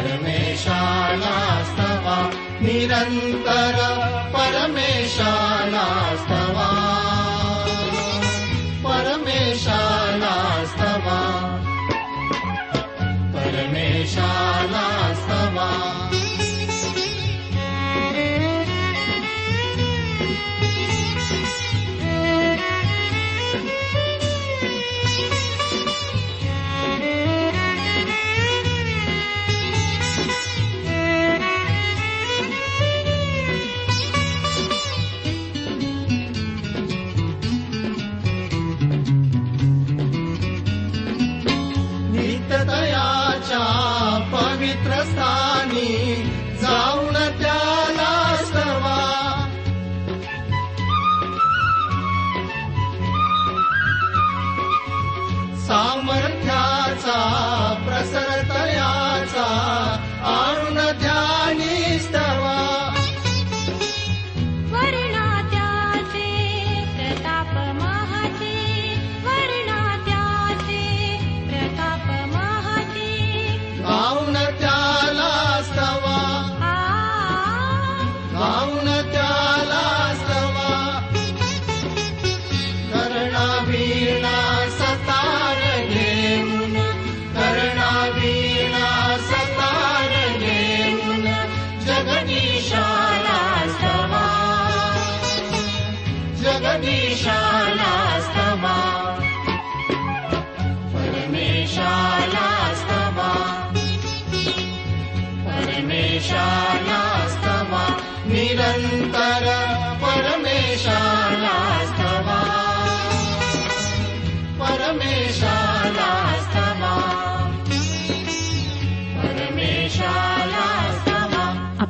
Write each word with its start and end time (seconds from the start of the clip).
परमेशानास्तवा। 0.00 2.16
निरन्तर 2.66 3.78
परमेशानास्तवा। 4.36 7.09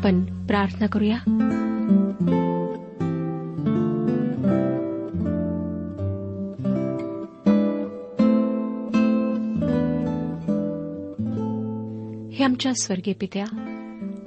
आपण 0.01 0.47
प्रार्थना 0.47 0.87
करूया. 0.87 1.17
हे 1.17 1.25
आमच्या 12.45 12.73
स्वर्गीय 12.75 13.15
पित्या 13.21 13.45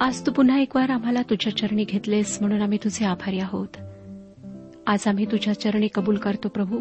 आज 0.00 0.26
तू 0.26 0.32
पुन्हा 0.32 0.58
एक 0.58 0.76
वार 0.76 0.90
आम्हाला 0.90 1.22
तुझ्या 1.22 1.56
चरणी 1.56 1.84
घेतलेस 1.84 2.38
म्हणून 2.40 2.62
आम्ही 2.62 2.78
तुझे 2.84 3.04
आभारी 3.04 3.38
आहोत. 3.38 3.76
आज 4.86 4.98
आम्ही 5.06 5.24
तुझ्या 5.24 5.60
चरणी 5.60 5.88
कबूल 5.94 6.16
करतो 6.16 6.48
प्रभू 6.48 6.80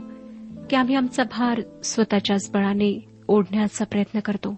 की 0.70 0.76
आम्ही 0.76 0.96
आमचा 0.96 1.24
भार 1.24 1.62
स्वतःच्याच 1.84 2.52
बळाने 2.54 3.06
ओढण्याचा 3.28 3.86
प्रयत्न 3.86 4.20
करतो. 4.20 4.56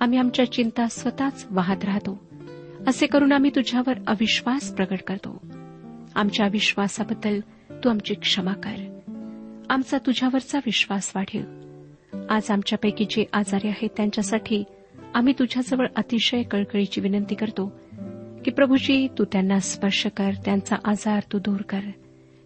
आम्ही 0.00 0.18
आमच्या 0.18 0.52
चिंता 0.52 0.86
स्वतःच 0.90 1.46
वाहत 1.50 1.84
राहतो. 1.84 2.27
असे 2.88 3.06
करून 3.06 3.32
आम्ही 3.32 3.50
तुझ्यावर 3.56 3.92
अविश्वास 4.06 4.74
प्रकट 4.74 4.98
करतो. 5.06 5.46
आमच्या 6.14 6.46
विश्वासाबद्दल 6.52 7.40
तू 7.70 7.90
आमची 7.90 8.14
क्षमा 8.14 8.52
कर. 8.52 8.98
आमचा 9.70 9.98
तुझ्यावरचा 9.98 10.58
विश्वास 10.58 11.12
वाढेल. 11.14 11.44
आज 12.30 12.50
आमच्यापैकी 12.50 13.04
जे 13.04 13.24
आजारी 13.32 13.68
आहेत 13.68 13.88
त्यांच्यासाठी 13.96 14.64
आम्ही 15.14 15.32
तुझ्याजवळ 15.38 15.86
अतिशय 15.96 16.42
कळकळीची 16.42 17.00
विनंती 17.00 17.34
करतो 17.34 17.72
की 18.44 18.50
प्रभूजी 18.50 19.08
तू 19.18 19.24
त्यांना 19.24 19.58
स्पर्श 19.58 20.06
कर 20.16 20.30
त्यांचा 20.44 20.76
आजार 20.84 21.22
तू 21.32 21.38
दूर 21.38 21.62
कर. 21.62 21.80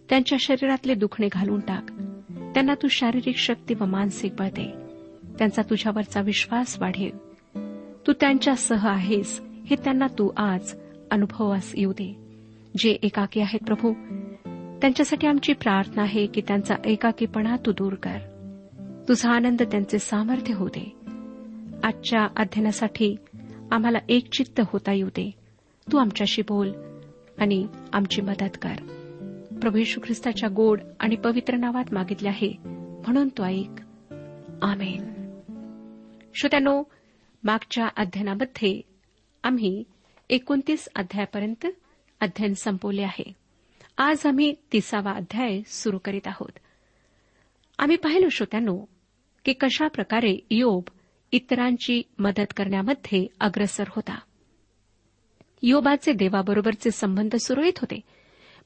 त्यांच्या 0.09 0.37
शरीरातले 0.41 0.93
दुखणे 0.93 1.27
घालून 1.31 1.59
टाक. 1.59 1.91
त्यांना 2.53 2.73
तू 2.73 2.87
शारीरिक 2.87 3.37
शक्ती 3.37 3.73
व 3.73 3.85
मानसिक 3.85 4.35
बळ 4.35 4.47
दे. 4.47 4.71
त्यांचा 5.37 5.61
तुझ्यावरचा 5.61 6.21
विश्वास 6.21 6.79
वाढेल. 6.79 7.17
तू 8.07 8.13
त्यांच्यासह 8.13 8.87
आहेस. 8.87 9.41
हे 9.65 9.75
त्यांना 9.75 10.07
तू 10.07 10.31
आज 10.37 10.73
अनुभवास 11.11 11.71
येऊ 11.75 11.91
दे. 11.91 12.15
जे 12.77 12.89
एकाकी 12.89 13.39
आहेत 13.39 13.63
प्रभू 13.65 13.93
त्यांच्यासाठी 14.81 15.27
आमची 15.27 15.53
प्रार्थना 15.53 16.01
आहे 16.01 16.27
की 16.27 16.41
त्यांचा 16.41 16.75
एकाकीपणा 16.85 17.55
तू 17.55 17.71
दूर 17.71 17.93
कर. 17.93 18.17
तुझा 19.07 19.31
आनंद 19.31 19.61
त्यांचे 19.61 19.99
सामर्थ्य 19.99 20.53
होऊ 20.53 20.67
दे. 20.67 20.95
आजच्या 21.83 22.27
अध्ययनासाठी 22.35 23.15
आम्हाला 23.71 23.97
एक 24.09 24.33
चित्त 24.37 24.61
होता 24.65 24.91
येऊ 24.91 25.07
दे. 25.07 25.31
तू 25.91 25.97
आमच्याशी 25.97 26.41
बोल 26.41 26.71
आणि 27.37 27.67
आमची 27.93 28.21
मदत 28.21 28.57
कर. 28.61 28.75
प्रभू 29.61 29.77
यशू 29.77 30.01
ख्रिस्ताच्या 30.03 30.49
गोड 30.55 30.79
आणि 30.99 31.15
पवित्र 31.15 31.55
नावात 31.55 31.93
मागितले 31.93 32.29
आहे. 32.29 32.53
म्हणून 32.65 33.27
तो 33.27 33.43
ऐक. 33.43 33.81
आमेन. 34.61 35.05
श्रोत्यानो 36.35 36.83
मागच्या 37.43 37.87
अध्ययनामध्ये 37.97 38.92
आम्ही 39.43 39.83
एकोणतीस 40.29 40.89
अध्यायापर्यंत 40.95 41.67
अध्ययन 42.19 42.53
संपवले 42.53 43.01
आहे. 43.01 43.33
आज 43.97 44.25
आम्ही 44.25 44.55
तिसावा 44.73 45.11
अध्याय 45.11 45.61
सुरू 45.65 45.97
करीत 45.97 46.21
आहोत. 46.25 46.51
आम्ही 47.79 47.95
पाहिलो 47.95 48.29
श्रोत्यानो 48.29 48.85
की 49.45 49.53
कशा 49.53 49.87
प्रकारे 49.87 50.37
योब 50.51 50.83
इतरांची 51.31 52.01
मदत 52.19 52.53
करण्यामध्ये 52.57 53.27
अग्रसर 53.39 53.83
होता. 53.89 54.19
योबाचे 55.61 56.13
देवाबरोबरचे 56.13 56.91
संबंध 56.91 57.35
सुरळीत 57.35 57.73
होते. 57.77 57.99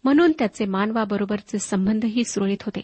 म्हणून 0.03 0.31
त्याचे 0.39 0.65
मानवाबरोबरचे 0.65 1.59
संबंधही 1.59 2.23
सुरळीत 2.23 2.63
होते. 2.63 2.81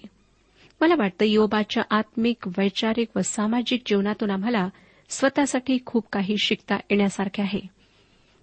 मला 0.82 0.96
वाटतं 0.98 1.26
योबाच्या 1.26 1.84
आत्मिक 1.90 2.48
वैचारिक 2.48 3.08
व 3.16 3.20
सामाजिक 3.20 3.82
जीवनातून 3.86 4.32
आम्हाला 4.32 4.70
स्वतःसाठी 5.10 5.78
खूप 5.86 6.06
काही 6.12 6.36
शिकता 6.38 6.76
येण्यासारखे 6.76 7.42
आहे. 7.42 7.83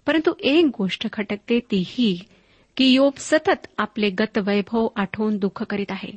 परंतु 0.05 0.33
एक 0.39 0.65
गोष्ट 0.77 1.07
खटकते 1.13 1.59
ती 1.59 1.83
ही 1.87 2.19
की 2.77 2.93
योब 2.93 3.13
सतत 3.17 3.67
आपले 3.77 4.09
गत 4.09 4.37
वैभव 4.37 4.87
आठवून 4.95 5.37
दुःख 5.37 5.63
करीत 5.63 5.85
आहे. 5.89 6.11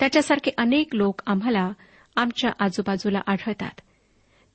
त्याच्यासारखे 0.00 0.50
अनेक 0.58 0.94
लोक 0.94 1.22
आम्हाला 1.26 1.70
आमच्या 2.16 2.50
आजूबाजूला 2.58 3.20
आढळतात. 3.26 3.80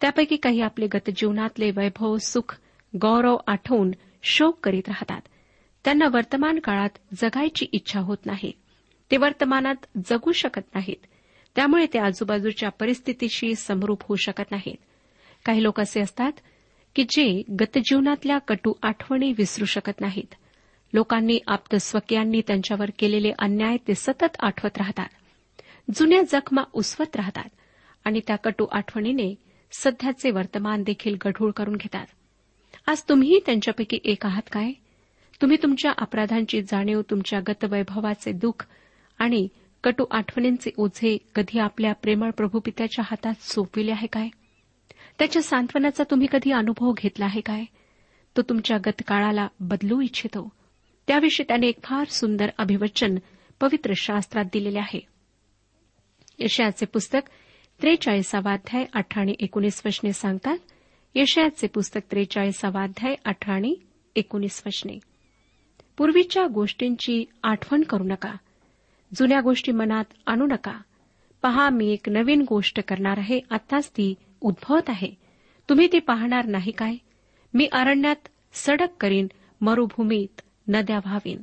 त्यापैकी 0.01 0.35
काही 0.35 0.61
आपले 0.61 0.87
गत 0.87 1.09
जीवनातले 1.15 1.71
वैभव 1.71 2.17
सुख 2.17 2.59
गौरव 3.01 3.37
आठवून 3.47 3.91
शोक 4.23 4.59
करीत 4.63 4.83
राहतात. 4.87 5.21
त्यांना 5.85 6.05
वर्तमान 6.13 6.59
काळात 6.59 6.89
जगायची 7.13 7.65
इच्छा 7.71 7.99
होत 7.99 8.17
नाही. 8.25 8.51
ते 9.11 9.17
वर्तमानात 9.17 9.75
जगू 10.05 10.31
शकत 10.31 10.75
नाहीत. 10.75 11.05
त्यामुळे 11.55 11.85
ते 11.85 11.99
आजूबाजूच्या 11.99 12.69
परिस्थितीशी 12.69 13.55
समरूप 13.55 14.01
होऊ 14.01 14.15
शकत 14.15 14.51
नाहीत. 14.51 14.75
काही 15.45 15.63
लोक 15.63 15.79
असे 15.79 16.01
असतात 16.01 16.31
की 16.95 17.03
जे 17.03 17.43
गतजीवनातल्या 17.59 18.37
कटू 18.37 18.73
आठवणी 18.81 19.31
विसरू 19.31 19.65
शकत 19.65 20.01
नाहीत. 20.01 20.35
लोकांनी 20.93 21.39
आप्तस्वकीयांनी 21.47 22.41
त्यांच्यावर 22.47 22.89
केलेले 22.99 23.31
अन्याय 23.39 23.77
ते 23.87 23.95
सतत 23.95 24.35
आठवत 24.39 24.77
राहतात. 24.77 25.09
जुन्या 25.95 26.21
जखमा 26.21 26.63
उसवत 26.73 27.15
राहतात 27.15 27.49
आणि 28.05 28.21
त्या 28.27 28.35
कटू 28.35 28.65
आठवणीने 28.71 29.35
सध्याचे 29.71 30.31
वर्तमान 30.31 30.83
देखील 30.83 31.15
गढूळ 31.25 31.51
करून 31.51 31.75
घेतात. 31.75 32.05
आज 32.87 33.03
तुम्हीही 33.09 33.39
त्यांच्यापैकी 33.45 33.99
एक 34.03 34.25
आहात 34.25 34.41
काय? 34.51 34.71
तुम्ही 35.41 35.57
तुमच्या 35.63 35.91
अपराधांची 35.97 36.61
जाणीव 36.61 37.01
तुमच्या 37.01 37.39
गतवैभवाचे 37.39 38.31
दुःख 38.31 38.65
आणि 39.19 39.47
कटू 39.83 40.05
आठवणींचे 40.11 40.69
ओझे 40.77 41.17
कधी 41.35 41.59
आपल्या 41.59 41.93
प्रेमळ 41.93 42.29
प्रभुपित्याच्या 42.29 43.05
हातात 43.07 43.33
सोपविले 43.39 43.91
आहे 43.91 44.07
काय? 44.07 44.27
त्याच्या 45.19 45.41
सांत्वनाचा 45.41 46.03
तुम्ही 46.11 46.27
कधी 46.31 46.51
अनुभव 46.51 46.91
घेतला 46.91 47.25
आहे 47.25 47.41
काय? 47.41 47.63
तो 48.37 48.41
तुमच्या 48.41 48.77
गतकाळाला 48.77 49.47
बदलू 49.59 50.01
इच्छितो. 50.01 50.49
त्याविषयी 51.07 51.45
त्याने 51.47 51.67
एक 51.67 51.83
फार 51.83 52.07
सुंदर 52.07 52.49
अभिवचन 52.57 53.15
पवित्र 53.59 53.93
शास्त्रात 53.95 54.45
दिलेले 54.53 54.79
आहे. 54.79 55.07
यशयाचे 56.39 56.85
पुस्तक 56.85 57.19
त्रेचाळीसावाध्याय 57.81 58.85
अठरा 58.93 59.21
आणि 59.21 59.35
एकोणीस 59.39 59.81
वचने 59.85 60.13
सांगतात 60.13 60.57
यशयाचे 61.15 61.67
पुस्तक 61.67 61.99
त्रेचाळीसावाध्याय 62.11 63.15
अठरा 63.25 63.53
आणि 63.53 63.75
एकोणीस 64.15 64.63
वचने. 64.65 64.99
पूर्वीच्या 65.97 66.47
गोष्टींची 66.47 67.25
आठवण 67.43 67.81
करू 67.81 68.03
नका. 68.03 68.33
जुन्या 69.15 69.41
गोष्टी 69.41 69.71
मनात 69.71 70.05
आणू 70.25 70.45
नका. 70.45 70.81
पहा 71.41 71.69
मी 71.69 71.93
एक 71.93 72.09
नवीन 72.09 72.45
गोष्ट 72.49 72.79
करणार 72.87 73.17
आहे 73.17 73.39
आताच 73.49 73.89
ती 73.89 74.13
उद्भवत 74.43 74.89
आहे. 74.89 75.11
तुम्ही 75.69 75.87
ती 75.91 75.99
पाहणार 75.99 76.45
नाही 76.45 76.71
काय? 76.71 76.95
मी 77.53 77.67
अरण्यात 77.71 78.27
सडक 78.53 78.89
करीन 78.99 79.27
मरुभूमीत 79.61 80.41
नद्या 80.67 80.97
व्हावीन. 80.97 81.41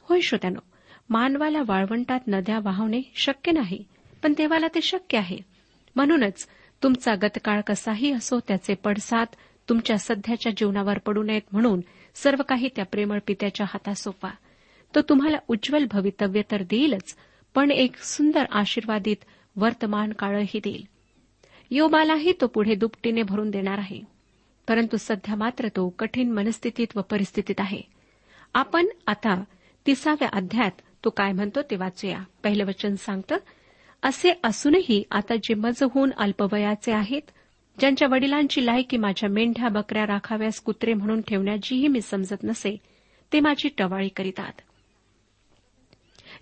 होय 0.00 0.20
श्रोत्यानो 0.20 0.60
मानवाला 1.10 1.62
वाळवंटात 1.66 2.20
नद्या 2.26 2.58
वाहवणे 2.62 3.02
शक्य 3.14 3.52
नाही 3.52 3.84
पण 4.22 4.32
देवाला 4.36 4.66
ते 4.74 4.80
शक्य 4.82 5.18
आहे. 5.18 5.38
म्हणूनच 5.96 6.46
तुमचा 6.82 7.14
गतकाळ 7.22 7.60
कसाही 7.60 8.12
असो 8.12 8.40
त्याचे 8.48 8.74
पडसाद 8.74 9.26
तुमच्या 9.68 9.98
सध्याच्या 9.98 10.52
जीवनावर 10.56 10.98
पडू 10.98 11.22
नयेत 11.22 11.42
म्हणून 11.52 11.80
सर्व 12.14 12.42
काही 12.48 12.68
त्या 12.76 12.84
प्रेमळ 12.84 13.18
पित्याच्या 13.26 13.66
हातात 13.68 13.94
सोपा 13.94 14.30
तो 14.94 15.00
तुम्हाला 15.02 15.36
उज्ज्वल 15.48 15.84
भवितव्य 15.90 16.42
तर 16.50 16.62
देईलच 16.62 17.16
पण 17.54 17.70
एक 17.70 17.96
सुंदर 17.96 18.44
आशीर्वादित 18.50 19.16
वर्तमान 19.56 20.12
काळही 20.12 20.60
देईल. 20.64 20.91
योबालाही 21.74 22.32
तो 22.40 22.46
पुढे 22.46 22.74
दुपटीने 22.74 23.22
भरून 23.22 23.50
देणार 23.50 23.78
आहे. 23.78 24.00
परंतु 24.68 24.96
सध्या 24.96 25.34
मात्र 25.34 25.68
तो 25.68 25.88
कठीण 25.88 26.30
मनस्थितीत 26.30 26.86
व 26.96 27.00
परिस्थितीत 27.00 27.54
आहे. 27.58 27.80
आपण 28.54 28.86
आता 29.06 29.44
तिसाव्या 29.86 30.28
अध्यायात 30.32 30.70
तो 31.04 31.10
काय 31.10 31.32
म्हणतो 31.32 31.62
ते 31.62 31.76
वाचूया. 31.76 32.18
पहिलं 32.44 32.64
वचन 32.64 32.94
सांगतं 32.94 33.36
असे 34.02 34.32
असूनही 34.44 35.02
आता 35.10 35.36
जे 35.36 35.54
मज 35.54 35.82
होऊन 35.82 36.10
अल्पवयाचे 36.16 36.92
आहेत 36.92 37.22
ज्यांच्या 37.78 38.08
वडिलांची 38.10 38.66
लायकी 38.66 38.96
माझ्या 38.96 39.28
मेंढ्या 39.28 39.68
बकऱ्या 39.68 40.06
राखाव्यास 40.06 40.60
कुत्रे 40.60 40.94
म्हणून 40.94 41.20
ठेवण्याचीही 41.20 41.88
मी 41.88 42.00
समजत 42.00 42.44
नसे 42.44 42.76
ते 43.32 43.40
माझी 43.40 43.68
टवाळी 43.68 44.08
करीतात. 44.08 44.52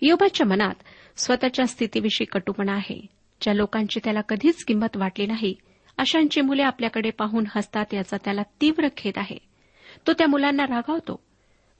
योबाच्या 0.01 0.47
मनात 0.47 0.75
स्वतःच्या 1.17 1.67
स्थितीविषयी 1.67 2.25
कटुपणा 2.25 2.73
आहे. 2.73 3.20
ज्या 3.41 3.53
लोकांची 3.53 3.99
त्याला 4.03 4.21
कधीच 4.21 4.63
किंमत 4.63 4.97
वाटली 4.97 5.25
नाही 5.25 5.55
अशांची 5.97 6.41
मुले 6.41 6.61
आपल्याकडे 6.61 7.09
पाहून 7.09 7.43
हसतात 7.55 7.93
याचा 7.93 8.17
त्याला 8.25 8.41
तीव्र 8.61 8.87
खेद 8.97 9.13
आहे. 9.17 9.37
तो 10.07 10.13
त्या 10.13 10.27
मुलांना 10.27 10.63
रागावतो. 10.63 11.23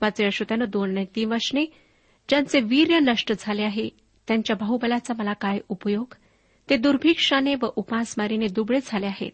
वाचे 0.02 0.32
श्रोत्यानं 0.32 0.66
दोन 0.70 0.90
आणि 0.90 1.06
तीन 1.16 1.32
वचने 1.32 1.66
ज्यांचे 2.30 2.60
वीर्य 2.60 3.00
नष्ट 3.00 3.34
झाले 3.40 3.64
आहे 3.64 3.90
त्यांच्या 4.28 4.56
बाहुबलाचा 4.56 5.14
मला 5.18 5.34
काय 5.34 5.60
उपयोग? 5.70 6.14
ते 6.70 6.78
दुर्भिक्षाने 6.78 7.56
व 7.56 7.66
उपासमारीने 7.76 8.48
दुबळे 8.48 8.80
झाले 8.86 9.06
आहेत. 9.06 9.32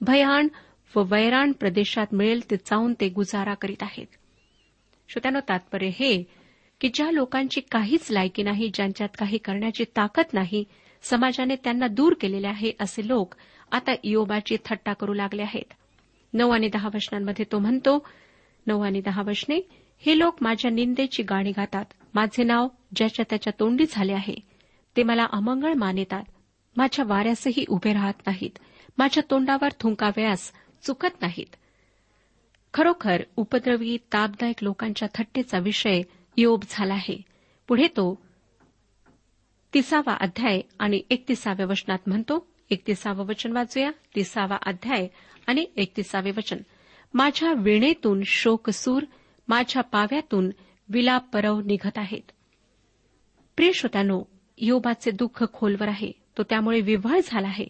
भयाण 0.00 0.48
व 0.96 1.02
वैराण 1.06 1.52
प्रदेशात 1.52 2.06
मिळेल 2.12 2.50
ते 2.50 2.56
चावून 2.56 2.94
ते 3.00 3.08
गुजारा 3.08 3.54
करीत 3.54 3.82
आहेत. 3.82 4.06
श्रोत्यानं 5.08 5.40
तात्पर्य 5.48 5.88
हे 5.88 6.22
की 6.80 6.88
ज्या 6.94 7.10
लोकांची 7.10 7.60
काहीच 7.60 8.10
लायकी 8.10 8.42
नाही 8.42 8.70
ज्यांच्यात 8.74 9.08
काही 9.18 9.38
करण्याची 9.38 9.84
ताकद 9.84 10.24
नाही 10.32 10.64
समाजाने 11.02 11.56
त्यांना 11.56 11.86
दूर 11.86 12.14
केलेले 12.20 12.46
आहे 12.46 12.72
असे 12.80 13.08
लोक 13.08 13.34
आता 13.72 13.92
योबाची 14.04 14.56
थट्टा 14.64 14.92
करू 14.92 15.14
लागले 15.14 15.42
आहेत. 15.42 15.72
नऊ 16.32 16.50
आणि 16.50 16.68
दहा 16.68 16.88
वचनांमध्ये 16.94 17.44
तो 17.52 17.58
म्हणतो 17.58 18.06
नऊ 18.66 18.80
आणि 18.80 19.00
दहा 19.00 19.22
वचने 19.22 19.68
हे 20.06 20.18
लोक 20.18 20.36
माझ्या 20.40 20.70
निंदेची 20.70 21.22
गाणी 21.22 21.50
गातात. 21.50 21.84
माझे 22.14 22.44
नाव 22.44 22.68
ज्याच्या 22.96 23.24
त्याच्या 23.30 23.52
तोंडी 23.60 23.84
झाले 23.90 24.12
आहे. 24.12 24.34
ते 24.96 25.02
मला 25.02 25.26
अमंगळ 25.32 25.72
मानितात. 25.72 26.22
माझ्या 26.76 27.04
वाऱ्यासही 27.08 27.64
उभे 27.68 27.92
राहत 27.92 28.14
नाहीत. 28.26 28.58
माझ्या 28.98 29.22
तोंडावर 29.30 29.68
थुंकाव्यास 29.80 30.52
चुकत 30.82 31.22
नाहीत. 31.22 31.56
खरोखर 32.74 33.22
उपद्रवी 33.36 33.96
तापदायक 34.12 34.64
लोकांच्या 34.64 35.08
थट्टेचा 35.14 35.58
विषय 35.58 36.02
योब 36.36 36.60
झाला 36.68 36.94
आहे. 36.94 37.22
पुढे 37.68 37.86
तो 37.86 38.22
तिसावा 39.74 40.14
अध्याय 40.20 40.60
आणि 40.78 41.02
एकतिसाव्या 41.10 41.66
वचनात 41.66 41.98
म्हणतो 42.06 42.46
एकतिसावं 42.70 43.26
वचन 43.26 43.52
वाचूया 43.52 43.90
तिसावा 44.16 44.56
अध्याय 44.66 45.08
आणि 45.46 45.66
एकतिसावे 45.76 46.30
वचन. 46.30 46.56
माझ्या 47.14 47.52
विणेतून 47.52 48.22
शोकसूर 48.26 49.02
माझ्या 49.48 49.82
पाव्यातून 49.82 50.50
विलाप 50.88 51.34
परव 51.34 51.60
निघत 51.60 51.98
आहेत. 51.98 52.30
प्रिय 53.56 53.72
श्रोत्यानो 53.72 54.22
योबाचे 54.58 55.10
दुःख 55.10 55.44
खोलवर 55.52 55.88
आहे 55.88 56.12
तो 56.38 56.42
त्यामुळे 56.42 56.80
विव्हळ 56.80 57.20
झाला 57.24 57.48
आहे. 57.48 57.66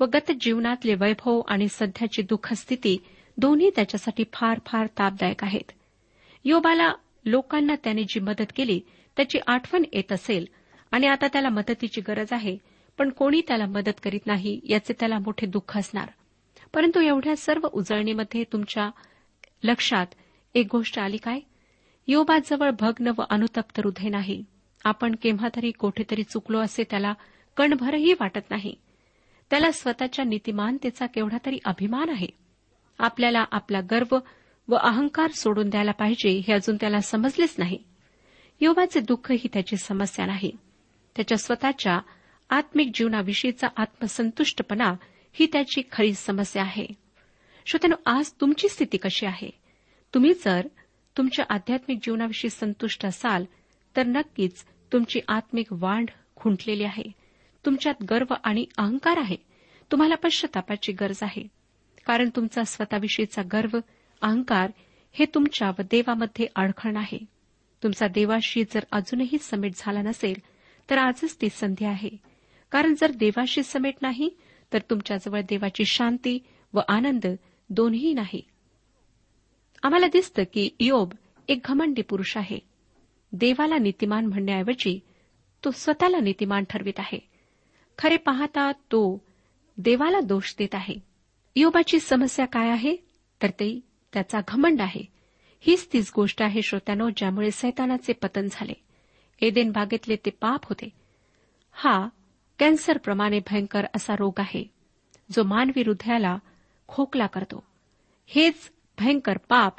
व 0.00 0.04
गत 0.04 0.32
जीवनातले 0.40 0.94
वैभव 0.94 1.40
आणि 1.48 1.68
सध्याची 1.68 2.22
दुःखस्थिती 2.22 2.98
दोन्ही 3.36 3.70
त्याच्यासाठी 3.76 4.24
फार 4.32 4.58
फार 4.66 4.86
तापदायक 4.86 5.44
आहेत. 5.44 5.72
योबाला 6.44 6.92
लोकांना 7.24 7.74
त्याने 7.84 8.02
जी 8.02 8.20
मदत 8.20 8.52
केली 8.56 8.80
त्याची 9.16 9.38
आठवण 9.46 9.82
येत 9.92 10.12
असेल 10.12 10.46
आणि 10.90 11.06
आता 11.06 11.26
त्याला 11.28 11.48
मदतीची 11.48 12.00
गरज 12.00 12.32
आहे 12.32 12.56
पण 12.98 13.10
कोणी 13.10 13.40
त्याला 13.48 13.66
मदत 13.66 14.00
करीत 14.02 14.26
नाही 14.26 14.60
याचे 14.64 14.92
त्याला 14.92 15.18
मोठे 15.18 15.46
दुःख 15.46 15.78
असणार. 15.78 16.08
परंतु 16.74 17.00
एवढ्या 17.00 17.36
सर्व 17.36 17.68
उजळणीमध्ये 17.72 18.44
तुमच्या 18.44 18.90
लक्षात 19.62 20.06
एक 20.54 20.66
गोष्ट 20.72 20.98
आली 20.98 21.16
काय? 21.16 21.40
योबाजवळ 22.06 22.70
भग्न 22.80 23.10
व 23.18 23.22
अनुतप्त 23.30 23.80
हृदय 23.80 24.08
नाही. 24.08 24.44
आपण 24.84 25.14
केव्हा 25.22 25.48
तरी 25.56 25.70
कोठेतरी 25.70 26.22
चुकलो 26.22 26.60
असे 26.60 26.84
त्याला 26.90 27.14
कणभरही 27.56 28.12
वाटत 28.12 28.50
नाही. 28.50 28.74
त्याला 29.50 29.70
स्वतःच्या 29.70 30.24
नीतिमानतेचा 30.24 31.06
केवढा 31.06 31.36
तरी 31.46 31.58
अभिमान 31.64 32.10
आहे. 32.10 32.26
आपल्याला 32.98 33.44
आपला 33.52 33.80
गर्व 33.80 34.18
व 34.68 34.74
अहंकार 34.74 35.30
सोडून 35.30 35.68
द्यायला 35.68 35.92
पाहिजे 35.92 36.30
हे 36.30 36.52
अजून 36.52 36.76
त्याला 36.76 37.00
समजलेच 37.00 37.54
नाही. 37.58 37.78
योबाचे 38.60 39.00
दुःख 39.00 39.32
ही 39.32 39.48
त्याची 39.52 39.76
समस्या 39.76 40.26
नाही. 40.26 40.50
त्याच्या 41.16 41.38
स्वतःच्या 41.38 41.98
आत्मिक 42.50 42.90
जीवनाविषयीचा 42.94 43.68
आत्मसंतुष्टपणा 43.76 44.94
ही 45.32 45.46
त्याची 45.52 45.82
खरी 45.92 46.12
समस्या 46.12 46.62
आहे. 46.62 46.86
श्रोत्यानो 47.66 48.10
आज 48.10 48.32
तुमची 48.40 48.68
स्थिती 48.68 48.96
कशी 48.96 49.26
आहे? 49.26 49.50
तुम्ही 50.14 50.32
जर 50.34 50.66
तुमच्या 51.16 51.44
आध्यात्मिक 51.48 51.98
जीवनाविषयी 52.02 52.50
संतुष्ट 52.50 53.06
असाल 53.06 53.44
तर 53.96 54.06
नक्कीच 54.06 54.64
तुमची 54.92 55.20
आत्मिक 55.28 55.66
वाढ 55.70 56.04
खुंटलेली 56.36 56.84
आहे. 56.84 57.12
तुमच्यात 57.66 57.94
गर्व 58.10 58.34
आणि 58.44 58.66
अहंकार 58.78 59.18
आहे. 59.18 59.36
तुम्हाला 59.92 60.14
पश्चातापाची 60.14 60.92
गरज 60.92 61.18
आहे. 61.22 61.48
कारण 62.06 62.28
तुमचा 62.36 62.62
स्वतःविषयीचा 62.62 63.42
गर्व 63.52 63.78
अहंकार 64.20 64.70
हे 65.12 65.24
तुमच्या 65.34 65.68
व 65.68 65.82
देवामध्ये 65.90 66.46
अडखण 66.56 66.96
आहे. 66.96 67.18
तुमचा 67.82 68.06
देवाशी 68.06 68.64
जर 68.64 68.80
अजूनही 68.92 69.38
समेट 69.38 69.72
झाला 69.76 70.02
नसेल 70.02 70.34
तर 70.90 70.98
आजच 70.98 71.40
ती 71.40 71.48
संधी 71.48 71.84
आहे. 71.84 72.10
कारण 72.70 72.94
जर 72.94 73.10
देवाशी 73.10 73.62
समेट 73.62 73.94
नाही 74.02 74.30
तर 74.72 74.78
तुमच्याजवळ 74.90 75.40
देवाची 75.40 75.84
शांती 75.84 76.38
व 76.74 76.80
आनंद 76.88 77.26
दोन्ही 77.70 78.14
नाही. 78.14 78.42
आम्हाला 79.82 80.06
दिसतं 80.06 80.42
की 80.52 80.70
योब 80.80 81.12
एक 81.48 81.60
घमंडी 81.64 82.02
पुरुष 82.02 82.36
आहे. 82.36 82.58
देवाला 83.32 83.78
नीतिमान 83.78 84.26
म्हणण्याऐवजी 84.26 85.00
तो 85.64 85.70
स्वतःला 85.70 86.20
नीतिमान 86.20 86.64
ठरवित 86.70 86.98
आहे. 86.98 87.18
खरे 87.98 88.16
पाहता 88.16 88.72
तो 88.72 89.24
देवाला 89.78 90.20
दोष 90.20 90.54
देत 90.58 90.74
आहे. 90.74 90.94
योबाची 91.56 92.00
समस्या 92.00 92.46
काय 92.46 92.70
आहे? 92.70 92.96
तर 93.42 93.50
ते 93.50 93.80
त्याचा 94.12 94.40
घमंड 94.48 94.80
आहे. 94.80 95.02
हीच 95.60 95.88
तीच 95.92 96.12
गोष्ट 96.16 96.42
आहे 96.42 96.62
श्रोत्यानो 96.62 97.10
ज्यामुळे 97.16 97.50
सैतानाचे 97.50 98.12
पतन 98.12 98.46
झाले. 98.50 98.89
एदेन 99.40 99.70
बागेतले 99.70 100.16
ते 100.16 100.30
पाप 100.30 100.60
होते. 100.64 100.88
हा 101.72 102.08
कॅन्सरप्रमाणे 102.58 103.40
भयंकर 103.50 103.84
असा 103.96 104.16
रोग 104.18 104.32
आहे 104.38 104.70
जो 105.30 105.42
मानवी 105.42 105.82
हृदयाला 105.82 106.38
खोकला 106.88 107.26
करतो. 107.26 107.64
हेच 108.26 108.72
भयंकर 108.98 109.38
पाप 109.48 109.74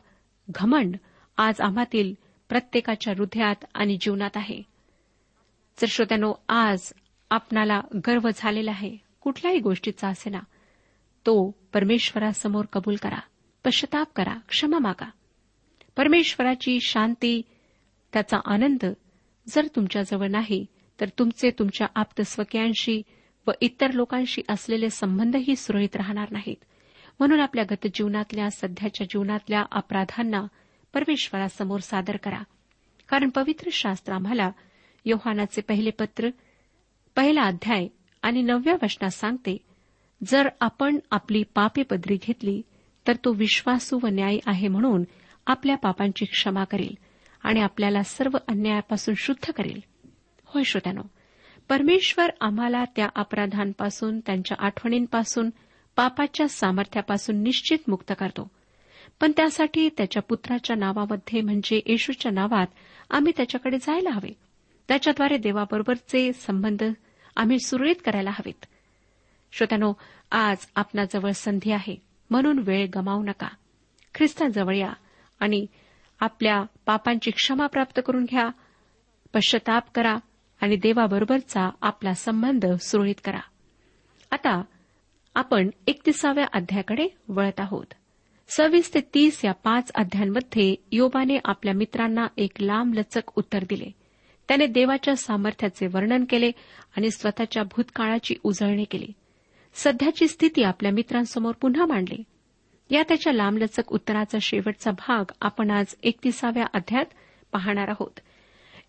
घमंड 0.49 0.95
आज 1.37 1.61
आम्हातील 1.61 2.13
प्रत्येकाच्या 2.49 3.13
हृदयात 3.17 3.55
आणि 3.73 3.97
जीवनात 4.01 4.29
आहे. 4.35 4.61
जर 5.77 5.87
श्रोत्यानो 5.87 6.33
आज 6.49 6.93
आपणाला 7.29 7.81
गर्व 8.07 8.29
झालेला 8.35 8.71
आहे 8.71 8.97
कुठल्याही 9.21 9.59
गोष्टीचा 9.59 10.07
असेना 10.07 10.39
तो 11.25 11.55
परमेश्वरासमोर 11.73 12.65
कबूल 12.65 12.95
करा 12.95 13.19
पश्चाताप 13.65 14.07
करा 14.15 14.37
क्षमा 14.49 14.77
मागा. 14.79 15.09
परमेश्वराची 15.97 16.79
शांती 16.81 17.41
त्याचा 18.13 18.37
आनंद 18.45 18.85
जर 19.47 19.67
तुमच्याजवळ 19.75 20.27
नाही 20.27 20.65
तर 20.99 21.09
तुमचे 21.19 21.49
तुमच्या 21.49 21.87
आप्तस्वकीयांशी 21.95 23.01
व 23.47 23.51
इतर 23.61 23.91
लोकांशी 23.91 24.41
असलेले 24.49 24.89
संबंधही 24.89 25.55
सुरळीत 25.55 25.95
राहणार 25.95 26.27
नाहीत. 26.31 26.55
म्हणून 27.19 27.39
आपल्या 27.39 27.63
गतजीवनातल्या 27.71 28.49
सध्याच्या 28.49 29.07
जीवनातल्या 29.07 29.63
अपराधांना 29.71 30.45
परमेश्वरासमोर 30.93 31.79
सादर 31.79 32.17
करा. 32.17 32.43
कारण 33.07 33.29
पवित्र 33.29 33.69
शास्त्र 33.71 34.13
आम्हाला 34.13 34.51
योहानाचे 35.05 35.61
पहिले 35.61 35.89
पत्र 35.89 36.29
पहिला 37.15 37.41
अध्याय 37.41 37.87
आणि 38.21 38.41
नवव्या 38.41 38.73
वचनात 38.83 39.09
सांगते 39.09 39.57
जर 40.27 40.49
आपण 40.59 40.99
आपली 41.11 41.43
पापे 41.55 41.83
पदरी 41.83 42.17
घेतली 42.21 42.61
तर 43.07 43.13
तो 43.15 43.33
विश्वासू 43.33 43.99
व 44.03 44.07
न्यायी 44.07 44.39
आहे 44.45 44.67
म्हणून 44.67 45.03
आपल्या 45.47 45.75
पापांची 45.77 46.25
क्षमा 46.25 46.63
करेल. 46.63 46.97
आणि 47.43 47.59
आपल्याला 47.59 48.03
सर्व 48.03 48.37
अन्यायापासून 48.47 49.13
शुद्ध 49.17 49.51
करेल. 49.51 49.81
होय 50.45 50.63
श्रोत्यानो 50.63 51.01
परमेश्वर 51.69 52.29
आम्हाला 52.41 52.85
त्या 52.85 53.09
अपराधांपासून 53.15 54.19
त्यांच्या 54.19 54.57
आठवणींपासून 54.59 55.49
पापाच्या 55.95 56.47
सामर्थ्यापासून 56.47 57.43
निश्चित 57.43 57.77
मुक्त 57.87 58.13
करतो. 58.19 58.51
पण 59.21 59.31
त्यासाठी 59.37 59.89
त्याच्या 59.89 60.21
पुत्राच्या 60.21 60.75
नावामध्ये 60.75 61.41
म्हणजे 61.41 61.81
येशूच्या 61.85 62.31
नावात 62.31 62.67
आम्ही 63.09 63.33
त्याच्याकडे 63.37 63.77
जायला 63.77 64.09
हवे. 64.09 64.33
त्याच्याद्वारे 64.87 65.37
देवाबरोबरचे 65.37 66.33
संबंध 66.33 66.83
आम्ही 67.35 67.59
सुरळीत 67.59 67.95
करायला 68.05 68.29
हवेत. 68.29 68.65
श्रोत्यानो 69.51 69.93
आज 70.31 70.57
आपणाजवळ 70.75 71.31
संधी 71.31 71.71
आहे 71.71 71.95
म्हणून 72.29 72.59
वेळ 72.59 72.87
गमावू 72.95 73.23
नका. 73.23 73.47
ख्रिस्ताजवळ 74.15 74.75
या 74.75 74.93
आणि 75.39 75.65
आपल्या 76.21 76.63
पापांची 76.85 77.31
क्षमा 77.31 77.67
प्राप्त 77.67 78.01
करून 78.05 78.23
घ्या 78.23 78.49
पश्चाताप 79.33 79.83
करा 79.95 80.17
आणि 80.61 80.75
देवाबरोबरचा 80.75 81.69
आपला 81.81 82.13
संबंध 82.13 82.65
सुरळीत 82.65 83.15
करा. 83.23 83.39
आता 84.31 84.63
आपण 85.35 85.69
एकतीसाव्या 85.87 86.45
अध्यायाकडे 86.53 87.07
वळत 87.27 87.59
आहोत. 87.59 87.85
सव्वीस 88.49 88.93
ते 88.93 88.99
तीस 89.13 89.45
या 89.45 89.51
पाच 89.51 89.91
अध्यायांमध्ये 89.95 90.75
योबाने 90.91 91.37
आपल्या 91.45 91.73
मित्रांना 91.73 92.27
एक 92.37 92.51
लांबलचक 92.59 93.21
उत्तर 93.35 93.63
दिले. 93.69 93.91
त्याने 94.47 94.67
देवाच्या 94.67 95.15
सामर्थ्याचे 95.15 95.87
वर्णन 95.87 96.25
केले 96.29 96.51
आणि 96.97 97.11
स्वतःच्या 97.11 97.63
भूतकाळाची 97.63 98.35
उजळणी 98.43 98.83
केली. 98.83 99.07
सध्याची 99.73 100.27
स्थिती 100.27 100.63
आपल्या 100.63 100.91
मित्रांसमोर 100.91 101.53
पुन्हा 101.61 101.85
मांडली. 101.85 102.23
या 102.91 103.03
त्याच्या 103.03 103.33
लांबलचक 103.33 103.91
उत्तराचा 103.91 104.37
शेवटचा 104.41 104.91
भाग 104.91 105.31
आपण 105.41 105.71
आज 105.71 105.95
एकतीसाव्या 106.03 106.65
अध्यात 106.73 107.05
पाहणार 107.51 107.87
आहोत. 107.87 108.19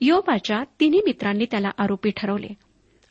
योबाच्या 0.00 0.64
तिन्ही 0.80 1.00
मित्रांनी 1.06 1.44
त्याला 1.50 1.70
आरोपी 1.78 2.10
ठरवले 2.16 2.48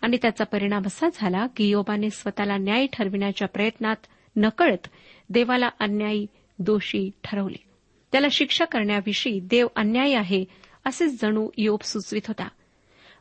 आणि 0.01 0.17
त्याचा 0.21 0.43
परिणाम 0.43 0.81
असा 0.85 1.07
झाला 1.13 1.47
की 1.57 1.69
योबाने 1.69 2.09
स्वतःला 2.09 2.57
न्याय 2.57 2.85
ठरविण्याच्या 2.93 3.47
प्रयत्नात 3.47 3.95
नकळत 4.35 4.87
देवाला 5.29 5.69
अन्यायी 5.79 6.27
दोषी 6.59 7.11
ठरवले. 7.23 7.63
त्याला 8.11 8.27
शिक्षा 8.31 8.65
करण्याविषयी 8.65 9.39
देव 9.39 9.67
अन्यायी 9.75 10.13
आहे 10.13 10.45
असेच 10.85 11.21
जणू 11.21 11.49
योब 11.57 11.79
सुचवित 11.81 12.21
होता. 12.27 12.47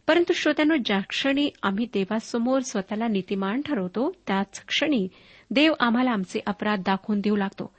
परंतु 0.06 0.32
श्रोत्यानो 0.32 0.74
ज्या 0.84 1.00
क्षणी 1.00 1.50
आम्ही 1.62 1.86
देवासमोर 1.92 2.60
स्वतःला 2.60 3.08
नीतिमान 3.08 3.60
ठरवतो 3.60 4.12
त्याच 4.26 4.64
क्षणी 4.66 5.08
देव 5.50 5.74
आम्हाला 5.80 6.10
आमचे 6.10 6.40
अपराध 6.46 6.80
दाखवून 6.80 7.20
देऊ 7.20 7.36
लागतो. 7.36 7.74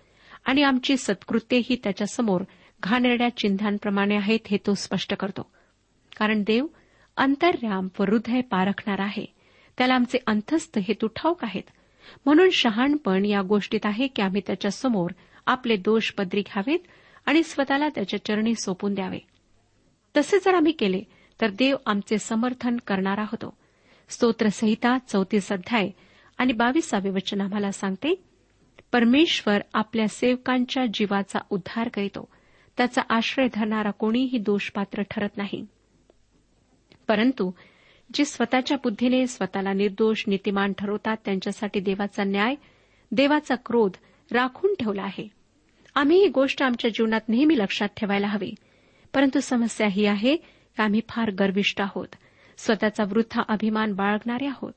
आणि 0.45 0.63
आमची 0.63 0.97
सत्कृत्येही 0.97 1.75
त्याच्यासमोर 1.83 2.43
घाणेरड्या 2.83 3.37
चिन्हांप्रमाणे 3.37 4.15
आहेत 4.15 4.39
हे 4.47 4.57
तो 4.67 4.73
स्पष्ट 4.73 5.13
करतो. 5.13 5.51
कारण 6.17 6.43
देव 6.47 6.65
अंतर्याम 7.17 7.87
व 7.99 8.03
हृदय 8.03 8.41
पारखणार 8.41 8.99
आहे. 8.99 9.25
त्याला 9.77 9.93
आमचे 9.93 10.17
अंतस्थ 10.27 10.77
हेतू 10.77 11.07
ठाऊक 11.07 11.43
आहेत. 11.43 11.63
म्हणून 12.25 12.49
शहाणपण 12.49 13.25
या 13.25 13.41
गोष्टीत 13.41 13.79
आहे 13.83 14.07
की 14.07 14.21
आम्ही 14.21 14.41
त्याच्यासमोर 14.47 15.09
आपले 15.45 15.75
दोष 15.75 16.11
पदरी 16.11 16.41
घ्यावेत 16.41 16.79
आणि 17.25 17.43
स्वतःला 17.43 17.89
त्याच्या 17.89 18.25
चरणी 18.25 18.55
सोपून 18.55 18.93
द्यावे. 18.93 19.19
तसे 20.17 20.37
जर 20.39 20.53
आम्ही 20.53 20.71
केले 20.71 21.03
तर 21.41 21.49
देव 21.49 21.75
आमचे 21.85 22.17
समर्थन 22.17 22.77
करणारा 22.87 23.23
होतो. 23.23 23.57
स्तोत्रसहिता 24.09 24.97
चौतीस 24.97 25.51
अध्याय 25.51 25.89
आणि 26.41 26.53
बावीसावे 26.53 27.09
वचन 27.09 27.41
आम्हाला 27.41 27.71
सांगते 27.71 28.23
परमेश्वर 28.91 29.59
आपल्या 29.73 30.07
सेवकांच्या 30.07 30.85
जीवाचा 30.93 31.39
उद्धार 31.49 31.89
करीतो. 31.89 32.27
त्याचा 32.77 33.01
आश्रय 33.09 33.47
धरणारा 33.53 33.91
कोणीही 33.91 34.37
दोषपात्र 34.37 35.01
ठरत 35.01 35.29
नाही. 35.37 35.65
परंतु 37.07 37.51
जे 38.13 38.25
स्वतःच्या 38.25 38.77
बुद्धीने 38.77 39.27
स्वतःला 39.27 39.73
निर्दोष 39.73 40.23
नीतिमान 40.27 40.73
ठरवतात 40.73 41.17
त्यांच्यासाठी 41.25 41.79
देवाचा 41.79 42.23
न्याय 42.23 42.55
देवाचा 43.11 43.55
क्रोध 43.55 43.91
राखून 44.31 44.73
ठेवला 44.79 45.03
आहे. 45.03 45.27
आम्ही 45.95 46.17
ही 46.17 46.27
गोष्ट 46.27 46.63
आमच्या 46.63 46.91
जीवनात 46.91 47.29
नेहमी 47.29 47.57
लक्षात 47.57 47.87
ठेवायला 47.87 48.27
हवी. 48.27 48.51
परंतु 49.13 49.39
समस्या 49.39 49.87
ही 49.87 50.05
आहे 50.05 50.35
की 50.35 50.81
आम्ही 50.81 51.01
फार 51.09 51.31
गर्विष्ठ 51.31 51.81
आहोत. 51.81 52.07
स्वतःचा 52.57 53.03
वृद्धा 53.03 53.41
अभिमान 53.47 53.93
बाळगणारे 53.93 54.47
आहोत. 54.47 54.73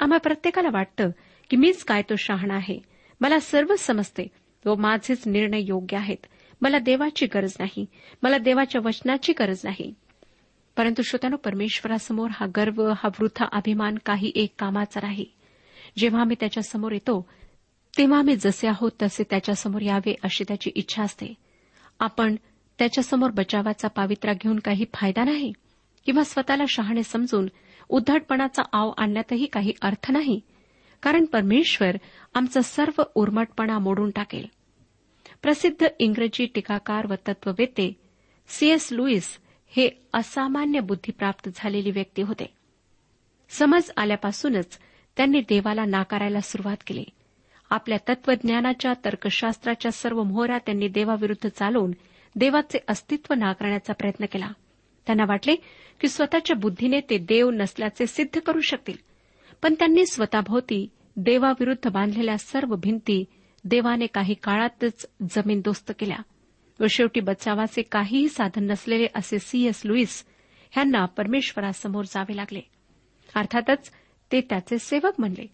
आम्हा 0.00 0.18
प्रत्येकाला 0.18 0.68
वाटतं 0.72 1.10
की 1.50 1.56
मीच 1.56 1.84
काय 1.84 2.02
तो 2.02 2.16
शहाणा 2.16 2.54
आहे. 2.54 2.78
मला 3.20 3.40
सर्वच 3.40 3.80
समजते. 3.80 4.26
व 4.66 4.74
माझेच 4.74 5.26
निर्णय 5.26 5.60
योग्य 5.62 5.96
आहेत. 5.96 6.26
मला 6.60 6.78
देवाची 6.78 7.26
गरज 7.26 7.52
नाही. 7.60 7.86
मला 8.22 8.38
देवाच्या 8.38 8.80
वचनाची 8.84 9.32
गरज 9.32 9.60
नाही. 9.64 9.94
परंतु 10.76 11.02
श्रोत्यानो 11.02 11.36
परमेश्वरासमोर 11.36 12.30
हा 12.30 12.46
गर्व 12.56 12.88
हा 12.88 13.08
वृथा 13.20 13.44
अभिमान 13.52 13.94
काही 14.06 14.32
एक 14.34 14.54
कामाचा 14.58 15.00
नाही 15.02 15.24
जेव्हा 15.98 16.20
आम्ही 16.20 16.36
त्याच्यासमोर 16.40 16.92
येतो 16.92 17.28
तेव्हा 17.98 18.18
आम्ही 18.18 18.36
जसे 18.36 18.68
आहोत 18.68 18.90
तसे 19.02 19.22
त्याच्यासमोर 19.30 19.80
यावे 19.82 20.14
अशी 20.22 20.44
त्याची 20.48 20.70
इच्छा 20.74 21.02
असते. 21.02 21.34
आपण 22.00 22.36
त्याच्यासमोर 22.78 23.30
बचावाचा 23.30 23.88
पावित्रा 23.88 24.32
घेऊन 24.32 24.58
काही 24.58 24.84
फायदा 24.94 25.24
नाही? 25.24 25.52
किंवा 26.06 26.24
स्वतःला 26.24 26.64
शहाणे 26.68 27.02
समजून 27.02 27.46
उद्धटपणाचा 27.88 28.62
आव 28.72 28.92
आणण्यातही 28.96 29.46
काही 29.46 29.72
अर्थ 29.82 30.10
नाही. 30.10 30.40
कारण 31.02 31.24
परमेश्वर 31.24 31.96
आमचा 32.34 32.60
सर्व 32.60 33.02
उर्मटपणा 33.14 33.78
मोडून 33.78 34.10
टाकेल. 34.10 34.46
प्रसिद्ध 35.42 35.86
इंग्रजी 35.98 36.46
टीकाकार 36.46 37.06
व 37.06 37.14
तत्ववेते 37.28 38.00
सीएस 38.48 38.88
लुईस 38.92 39.38
हे 39.68 39.90
असामान्य 40.14 40.80
बुद्धिप्राप्त 40.80 41.48
झालेली 41.54 41.90
व्यक्ती 41.90 42.22
होते. 42.22 42.54
समज 43.48 43.90
आल्यापासूनच 43.96 44.78
त्यांनी 45.16 45.40
देवाला 45.40 45.84
नाकारायला 45.84 46.40
सुरुवात 46.40 46.76
केली. 46.86 47.04
आपल्या 47.70 47.98
तत्वज्ञानाच्या 48.08 48.92
तर्कशास्त्राच्या 49.04 49.92
सर्व 49.92 50.22
मोहरा 50.22 50.58
त्यांनी 50.58 50.88
देवाविरुद्ध 50.88 51.48
चालवून 51.48 51.92
देवाचे 52.36 52.78
अस्तित्व 52.88 53.34
नाकारण्याचा 53.34 53.92
प्रयत्न 53.92 54.24
केला. 54.32 54.48
त्यांना 55.06 55.24
वाटले 55.28 55.56
की 56.00 56.08
स्वतःच्या 56.08 56.56
बुद्धीने 56.56 57.00
ते 57.00 57.18
देव 57.18 57.50
नसल्याचे 57.50 58.06
सिद्ध 58.06 58.40
करू 58.40 58.60
शकतील. 58.60 58.96
पण 59.62 59.74
त्यांनी 59.74 60.06
स्वतःभोवती 60.06 60.88
देवाविरुद्ध 61.16 61.90
बांधलेल्या 61.90 62.38
सर्व 62.38 62.74
भिंती 62.74 63.24
देवाने 63.64 64.06
काही 64.06 64.34
काळातच 64.34 65.06
जमीनदोस्त 65.30 65.92
केल्या. 65.98 66.16
व 66.80 66.84
शेवटी 66.90 67.20
बचावाचे 67.20 67.82
काहीही 67.82 68.28
साधन 68.28 68.70
नसलेले 68.70 69.06
असे 69.14 69.38
सी. 69.38 69.66
एस. 69.66 69.82
लुईस 69.84 70.24
ह्यांना 70.70 71.04
परमेश्वरासमोर 71.04 72.04
जावे 72.04 72.36
लागले. 72.36 72.60
अर्थातच 73.34 73.90
ते 74.32 74.40
त्याचे 74.40 74.78
सेवक 74.78 75.12
म्हणले. 75.18 75.46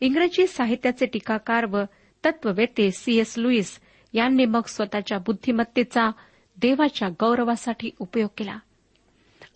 इंग्रजी 0.00 0.46
साहित्याचे 0.46 1.06
टीकाकार 1.06 1.64
व 1.64 1.82
तत्ववेते 2.24 2.90
सी. 2.90 3.18
एस. 3.18 3.34
लुईस 3.38 3.80
यांनी 4.12 4.44
मग 4.44 4.62
स्वतःच्या 4.66 5.18
बुद्धिमत्तेचा 5.18 6.10
देवाच्या 6.56 7.08
गौरवासाठी 7.08 7.90
उपयोग 7.98 8.30
केला. 8.36 8.56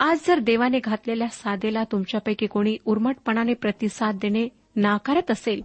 आज 0.01 0.19
जर 0.27 0.39
देवाने 0.39 0.79
घातलेल्या 0.79 1.29
साधेला 1.29 1.85
तुमच्यापैकी 1.85 2.47
कोणी 2.47 2.77
उर्मटपणाने 2.85 3.55
प्रतिसाद 3.55 4.19
देणे 4.23 4.49
नाकारत 4.77 5.31
असेल 5.31 5.63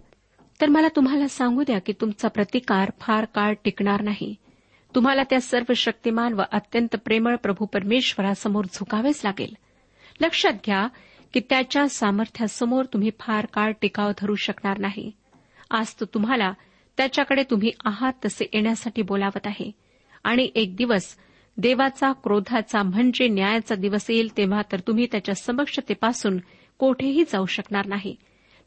तर 0.60 0.68
मला 0.68 0.88
तुम्हाला 0.96 1.28
सांगू 1.28 1.62
द्या 1.62 1.78
की 1.78 1.92
तुमचा 1.92 2.28
प्रतिकार 2.28 2.90
फार 3.00 3.24
काळ 3.24 3.54
टिकणार 3.64 4.00
नाही. 4.00 4.34
तुम्हाला 4.94 5.22
त्या 5.22 5.40
सर्व 5.40 5.72
शक्तिमान 5.76 6.32
व 6.32 6.42
अत्यंत 6.52 6.96
प्रेमळ 6.96 7.36
प्रभू 7.36 7.66
परमेश्वरासमोर 7.66 8.64
झुकावेच 8.64 9.20
लागेल. 9.24 9.56
लक्षात 10.20 10.52
घ्या 10.52 10.88
की 11.34 11.40
त्याच्या 11.40 11.88
सामर्थ्यासमोर 11.88 12.84
तुम्ही 12.84 13.10
फार 13.20 13.46
काळ 13.46 13.72
टिकाव 13.80 14.12
धरू 14.18 14.34
शकणार 14.34 14.78
नाही. 14.78 15.12
आज 15.70 15.94
तो 16.00 16.04
तुम्हाला 16.04 16.52
त्याच्याकडे 16.96 17.42
तुम्ही 17.42 17.70
आहात 17.84 18.12
तसे 18.24 18.44
येण्यासाठी 18.52 19.02
बोलावत 19.02 19.46
आहे. 19.46 19.70
आणि 20.24 20.50
एक 20.54 20.76
दिवस 20.76 21.16
देवाचा 21.56 22.12
क्रोधाचा 22.12 22.82
म्हणजे 22.82 23.28
न्यायाचा 23.28 23.74
दिवस 23.74 24.10
येईल 24.10 24.36
तेव्हा 24.36 24.62
तर 24.72 24.80
तुम्ही 24.80 25.06
त्याच्या 25.12 25.34
समक्षतेपासून 25.34 26.38
कोठेही 26.78 27.24
जाऊ 27.24 27.46
शकणार 27.46 27.86
नाही. 27.86 28.16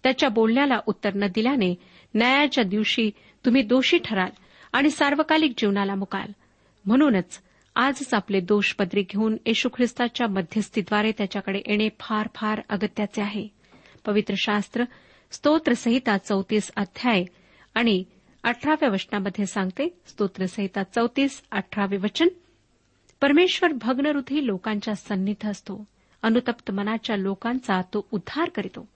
त्याच्या 0.03 0.29
बोलण्याला 0.29 0.79
उत्तर 0.87 1.13
न 1.15 1.27
दिल्याने 1.35 1.73
न्यायाच्या 2.15 2.63
दिवशी 2.63 3.09
तुम्ही 3.45 3.61
दोषी 3.61 3.97
ठराल 3.97 4.29
आणि 4.73 4.89
सार्वकालिक 4.89 5.53
जीवनाला 5.57 5.95
मुकाल. 5.95 6.31
म्हणूनच 6.85 7.39
आजच 7.75 8.13
आपले 8.13 8.39
दोष 8.39 8.73
पदरी 8.73 9.01
घेऊन 9.01 9.37
येशू 9.45 9.69
ख्रिस्ताच्या 9.69 10.27
मध्यस्थीद्वारे 10.27 11.11
त्याच्याकडे 11.11 11.61
येणे 11.65 11.89
फार 11.99 12.27
फार 12.35 12.61
अगत्याचे 12.69 13.21
आहे. 13.21 13.47
पवित्र 14.05 14.33
शास्त्र 14.37 14.83
स्तोत्रसहिता 15.31 16.17
चौतीस 16.17 16.71
अध्याय 16.75 17.23
आणि 17.75 18.03
अठराव्या 18.43 18.89
वचनामध्ये 18.89 19.45
सांगते 19.45 19.87
स्तोत्रसहिता 20.07 20.83
चौतीस 20.83 21.41
अठरावे 21.51 21.97
वचन 21.97 22.27
परमेश्वर 23.21 23.71
भग्नहृदयी 23.73 24.47
लोकांच्या 24.47 24.95
सन्निध 24.95 25.47
असतो. 25.47 25.85
अनुतप्त 26.21 26.71
मनाच्या 26.71 27.15
लोकांचा 27.15 27.81
तो 27.81 28.07
उद्धार 28.11 28.49
करीतो. 28.49 28.87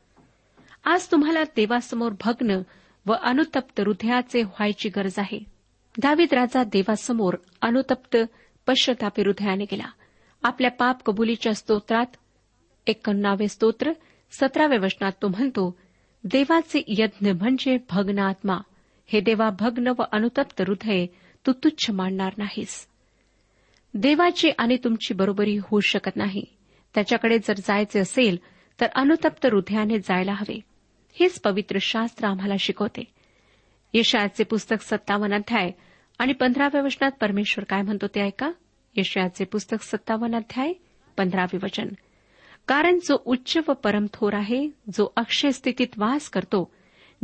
आज 0.84 1.08
तुम्हाला 1.12 1.44
देवासमोर 1.44 2.12
भग्न 2.26 2.62
व 3.06 3.14
अनुतप्त 3.14 3.80
हृदयाचे 3.80 4.44
व्हायची 4.44 4.90
गरज 4.90 5.14
आहे. 5.18 5.40
दावीद 5.98 6.34
राजा 6.34 6.64
देवासमोर 6.64 7.34
अनुतप्त 7.62 8.18
पश्चतापी 8.68 9.22
हृदयाने 9.22 9.64
गेला. 9.64 9.92
आपल्या 10.44 10.72
पाप 10.72 11.04
कबुलीच्या 11.04 11.54
स्तोत्रात 11.54 12.06
एकोणनावे 12.88 13.48
स्तोत्र 13.48 13.92
सतराव्या 14.32 14.80
वचनात 14.80 15.12
तो 15.22 15.28
म्हणतो 15.28 15.78
देवाचे 16.24 16.84
यज्ञ 16.88 17.32
म्हणजे 17.32 17.78
भग्न 17.90 18.20
आत्मा 18.20 18.58
हे 19.08 19.22
देवा 19.22 19.50
भग्न 19.60 19.88
व 19.88 20.02
अनुतप्त 20.12 20.62
हृदय 20.62 21.06
तू 21.48 21.52
तुच्छ 21.52 21.90
मानणार 21.90 22.34
नाहीस. 22.38 22.89
देवाची 23.94 24.50
आणि 24.58 24.78
तुमची 24.84 25.14
बरोबरी 25.14 25.58
होऊ 25.58 25.80
शकत 25.80 26.16
नाही. 26.16 26.46
त्याच्याकडे 26.96 27.40
जर 27.40 27.54
जायचे 27.58 28.00
असेल 28.00 28.38
तर 28.82 28.86
अनुतप्त 28.96 29.46
हृदयाने 29.46 30.00
जायला 30.00 30.34
हवे. 30.34 30.60
हेच 31.20 31.42
पवित्र 31.42 31.78
शास्त्र 31.82 32.28
आम्हाला 32.28 32.54
शिकवते. 32.60 33.04
यशयाचे 33.94 34.44
पुस्तक 34.44 34.82
सत्तावन्न 34.82 35.36
अध्याय 35.36 35.72
आणि 36.20 36.34
पंधराव्या 36.34 36.82
वचनात 36.82 37.12
परमेश्वर 37.12 37.64
काय 37.64 37.82
म्हणतो 37.82 38.08
ते 38.08 38.22
ऐका? 38.22 38.52
यशयाचे 38.96 39.46
पुस्तक 39.46 39.84
सत्तावन्न 39.84 40.36
अध्याय 40.36 40.74
पंधरावे 41.18 41.58
वचन. 41.64 41.88
कारण 42.68 43.00
जो 43.00 43.22
उच्च 43.26 43.58
व 43.68 43.72
परमथोर 43.72 44.34
आहे 44.34 44.68
जो 44.68 45.14
अक्षय 45.16 45.52
स्थितीत 45.52 45.88
वास 45.98 46.30
करतो 46.30 46.72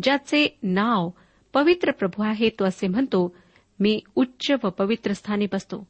ज्याचे 0.03 0.57
नाव 0.63 1.09
पवित्र 1.53 1.91
प्रभू 1.91 2.23
आहे 2.23 2.49
तो 2.49 2.65
असे 2.65 2.87
म्हणतो 2.87 3.35
मी 3.79 4.01
उच्च 4.15 4.51
व 4.63 4.69
पवित्र 4.69 5.13
स्थानी 5.13 5.47
बसतो. 5.51 5.87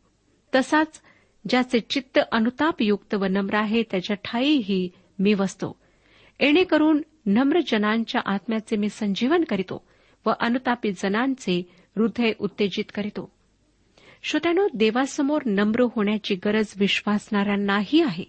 तसाच 0.55 1.01
ज्याचे 1.49 1.79
चित्त 1.79 2.19
अनुतापयुक्त 2.31 3.13
व 3.15 3.25
नम्र 3.25 3.55
आहे 3.55 3.83
त्याच्या 3.83 4.15
ठाईही 4.15 4.89
मी 5.19 5.33
वसतो. 5.33 5.79
येणेकरून 6.39 7.01
नम्र 7.25 7.59
जनांच्या 7.67 8.21
आत्म्याचे 8.25 8.75
मी 8.75 8.89
संजीवन 8.89 9.43
करीतो 9.43 9.85
व 10.25 10.31
अनुतापी 10.39 10.91
जनांचे 10.91 11.69
हृदय 11.97 12.31
उत्तेजित 12.39 12.83
करीतो. 12.95 13.31
श्रोत्यानो 14.23 14.67
देवासमोर 14.73 15.41
नम्र 15.45 15.85
होण्याची 15.95 16.35
गरज 16.35 16.73
विश्वासणाऱ्यांनाही 16.77 18.01
आहे. 18.01 18.23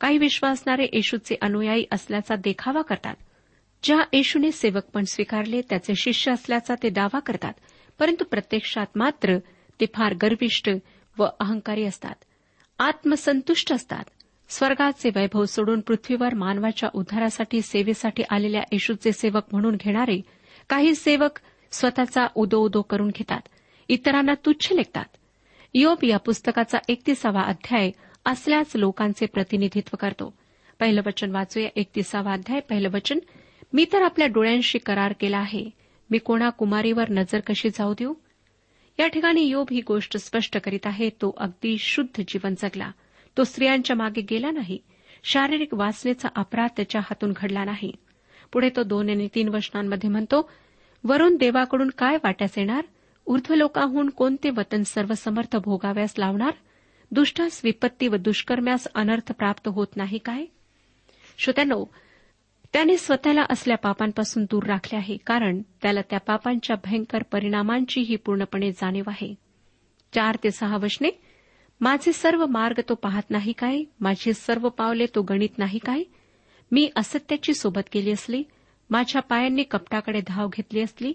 काही 0.00 0.18
विश्वासणारे 0.18 0.84
येशूचे 0.92 1.34
अनुयायी 1.42 1.84
असल्याचा 1.92 2.34
देखावा 2.34 2.82
करतात. 2.82 3.14
ज्या 3.82 3.98
येशूने 4.12 4.52
सेवकपण 4.52 5.02
स्वीकारले 5.02 5.60
त्याचे 5.60 5.94
शिष्य 5.94 6.32
असल्याचा 6.32 6.74
ते 6.82 6.88
दावा 6.88 7.18
करतात. 7.18 7.52
परंतु 7.98 8.24
प्रत्यक्षात 8.24 8.86
मात्र 8.96 9.38
ते 9.80 9.86
फार 9.94 10.14
गर्विष्ठ 10.14 10.70
व 11.18 11.26
अहंकारी 11.40 11.84
असतात. 11.84 12.14
आत्मसंतुष्ट 12.78 13.72
असतात. 13.72 14.04
स्वर्गाचे 14.48 15.10
वैभव 15.16 15.44
सोडून 15.44 15.80
पृथ्वीवर 15.80 16.34
मानवाच्या 16.34 16.88
उद्धारासाठी 16.94 17.62
सेवेसाठी 17.62 18.22
आलेल्या 18.30 18.62
येशूचे 18.72 19.12
सेवक 19.12 19.42
म्हणून 19.52 19.76
घेणारे 19.76 20.20
काही 20.68 20.94
सेवक 20.94 21.40
स्वतःचा 21.72 22.26
उदो 22.34 22.58
उदो 22.58 22.82
करून 22.82 23.08
घेतात. 23.08 23.40
इतरांना 23.88 24.34
तुच्छ 24.34 24.72
लेखतात. 24.72 25.04
योब 25.74 25.98
या 26.02 26.18
पुस्तकाचा 26.18 26.78
एकतीसावा 26.88 27.40
अध्याय 27.40 27.90
असल्याच 28.24 28.76
लोकांचे 28.76 29.26
प्रतिनिधित्व 29.26 29.96
करतो. 30.00 30.34
पहिलं 30.80 31.00
वचन 31.06 31.30
वाचूया. 31.30 31.68
एकतीसावा 31.76 32.32
अध्याय. 32.32 32.60
पहिलं 32.60 32.88
वचन 32.88 33.18
मी 33.72 33.86
तर 33.92 34.02
आपल्या 34.02 34.26
डोळ्यांशी 34.26 34.78
करार 34.78 35.12
केला 35.20 35.38
आहे. 35.38 35.70
मी 36.10 36.18
कोणा 36.18 36.50
कुमारीवर 36.50 37.10
नजर 37.10 37.40
कशी 37.40 37.68
जाऊ 37.68 37.94
देऊ? 37.98 38.14
या 38.98 39.06
ठिकाणी 39.06 39.42
योब 39.42 39.66
ही 39.70 39.80
गोष्ट 39.86 40.16
स्पष्ट 40.16 40.58
करीत 40.58 40.86
आहे 40.86 41.08
तो 41.10 41.34
अगदी 41.38 41.76
शुद्ध 41.78 42.22
जीवन 42.28 42.54
जगला. 42.58 42.90
तो 43.36 43.44
स्त्रियांच्या 43.44 43.96
मागे 43.96 44.20
गेला 44.20 44.50
नाही. 44.50 44.78
शारीरिक 45.24 45.74
वासनेचा 45.74 46.28
अपराध 46.36 46.70
त्याच्या 46.76 47.00
हातून 47.00 47.32
घडला 47.36 47.64
नाही. 47.64 47.92
पुढे 48.52 48.70
तो 48.76 48.82
दोन 48.82 49.10
आणि 49.10 49.28
तीन 49.34 49.48
वचनांमध्ये 49.48 50.10
म्हणतो 50.10 50.50
वरून 51.04 51.36
देवाकडून 51.36 51.90
काय 51.98 52.16
वाट्यास 52.16 52.58
येणार? 52.58 52.84
ऊर्ध्वलोकाहून 53.26 54.10
कोणते 54.10 54.50
वतन 54.50 54.82
सर्वसमर्थ 54.82 55.56
भोगाव्यास 55.56 56.14
लावणार? 56.18 56.52
दुष्टास 57.10 57.60
विपत्ती 57.64 58.08
व 58.08 58.16
दुष्कर्म्यास 58.16 58.86
अनर्थ 58.94 59.32
प्राप्त 59.32 59.68
होत 59.68 59.86
नाही 59.96 60.18
काय? 60.18 60.44
श्रोत्यानो 61.38 61.84
त्याने 62.76 62.96
स्वतःला 62.96 63.44
असल्या 63.50 63.76
पापांपासून 63.76 64.44
दूर 64.44 64.62
राखले 64.62 64.96
आहे 64.96 65.16
कारण 65.16 65.62
त्याला 65.82 66.00
त्या 66.10 66.18
पापांच्या 66.20 66.76
भयंकर 66.84 67.22
परिणामांचीही 67.22 68.16
पूर्णपणे 68.16 68.70
जाणीव 68.72 69.04
आहे. 69.06 69.34
चार 70.14 70.36
ते 70.44 70.50
सहा 70.50 70.76
वचने 70.76 71.08
माझे 71.80 72.12
सर्व 72.12 72.46
मार्ग 72.46 72.80
तो 72.88 72.94
पाहत 72.94 73.30
नाही 73.30 73.52
काय? 73.52 73.82
माझे 74.00 74.32
सर्व 74.32 74.68
पावले 74.68 75.06
तो 75.14 75.22
गणित 75.22 75.58
नाही 75.58 75.78
काय? 75.78 76.02
मी 76.72 76.90
असत्याची 76.96 77.54
सोबत 77.54 77.88
केली 77.92 78.10
असली 78.10 78.42
माझ्या 78.90 79.22
पायांनी 79.22 79.62
कपटाकडे 79.62 80.20
धाव 80.26 80.48
घेतली 80.48 80.80
असली 80.80 81.12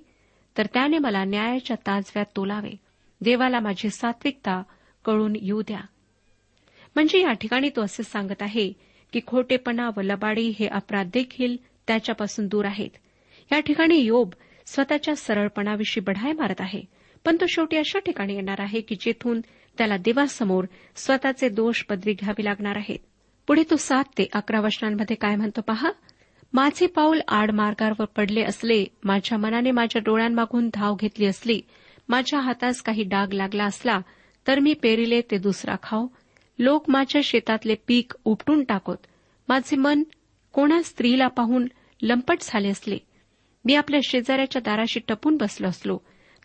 तर 0.57 0.65
त्याने 0.65 0.97
मला 0.97 1.23
न्यायाच्या 1.23 1.77
ताजव्यात 1.87 2.25
तोलावे. 2.35 2.75
देवाला 3.21 3.59
माझी 3.59 3.89
सात्विकता 3.89 4.63
कळून 5.05 5.35
येऊ 5.35 5.61
द्या. 5.61 5.81
म्हणजे 6.95 7.21
या 7.21 7.33
ठिकाणी 7.33 7.69
तो 7.69 7.81
असे 7.81 8.03
सांगत 8.03 8.41
आहे 8.41 8.90
की 9.13 9.19
खोटेपणा 9.27 9.89
व 9.97 10.01
लबाडी 10.01 10.47
हे 10.59 10.67
अपराध 10.67 11.09
देखील 11.13 11.55
त्याच्यापासून 11.87 12.47
दूर 12.47 12.65
आहेत. 12.65 12.89
या 13.51 13.59
ठिकाणी 13.59 13.97
योब 13.97 14.33
स्वतःच्या 14.65 15.15
सरळपणाविषयी 15.15 16.03
बढाय 16.03 16.33
मारत 16.33 16.61
आहे. 16.61 16.81
पण 17.25 17.35
तो 17.35 17.45
शेवटी 17.47 17.77
अशा 17.77 17.99
ठिकाणी 17.99 18.33
येणार 18.33 18.61
आहे 18.61 18.81
की 18.81 18.95
जेथून 18.95 19.41
त्याला 19.77 19.97
देवासमोर 19.97 20.65
स्वतःचे 20.95 21.49
दोष 21.49 21.83
पदरी 21.83 22.13
घ्यावी 22.13 22.45
लागणार 22.45 22.77
आहेत. 22.77 22.99
पुढे 23.47 23.63
तो 23.69 23.75
सात 23.75 24.03
ते 24.17 24.27
अकरा 24.33 24.59
वचनांमध्ये 24.59 25.15
काय 25.15 25.35
म्हणतो 25.35 25.61
पहा? 25.61 25.91
माझे 26.53 26.87
पाऊल 26.87 27.19
आड 27.27 27.51
मार्गावर 27.51 28.05
पडले 28.05 28.41
असले 28.43 28.85
माझ्या 29.03 29.37
मनाने 29.37 29.71
माझ्या 29.71 30.01
डोळ्यांमागून 30.05 30.69
धाव 30.73 30.95
घेतली 30.95 31.25
असली 31.25 31.61
माझ्या 32.09 32.39
हातास 32.39 32.81
काही 32.81 33.03
डाग 33.03 33.33
लागला 33.33 33.63
असला 33.63 33.99
तर 34.47 34.59
मी 34.59 34.73
पेरिले 34.73 35.21
ते 35.21 35.37
दुसरा 35.37 35.75
खाऊ. 35.83 36.07
लोक 36.61 36.89
माझ्या 36.89 37.21
शेतातले 37.23 37.75
पीक 37.87 38.13
उपटून 38.25 38.63
टाकोत 38.63 38.97
माझे 39.47 39.75
मन 39.75 40.03
कोणा 40.51 40.81
स्त्रीला 40.81 41.27
पाहून 41.27 41.67
लंपट 42.01 42.37
झाले 42.41 42.69
असले. 42.69 42.97
मी 43.65 43.75
आपल्या 43.75 43.99
शेजाऱ्याच्या 44.03 44.61
दाराशी 44.65 44.99
टपून 45.07 45.37
बसलो 45.37 45.67
असलो 45.67 45.97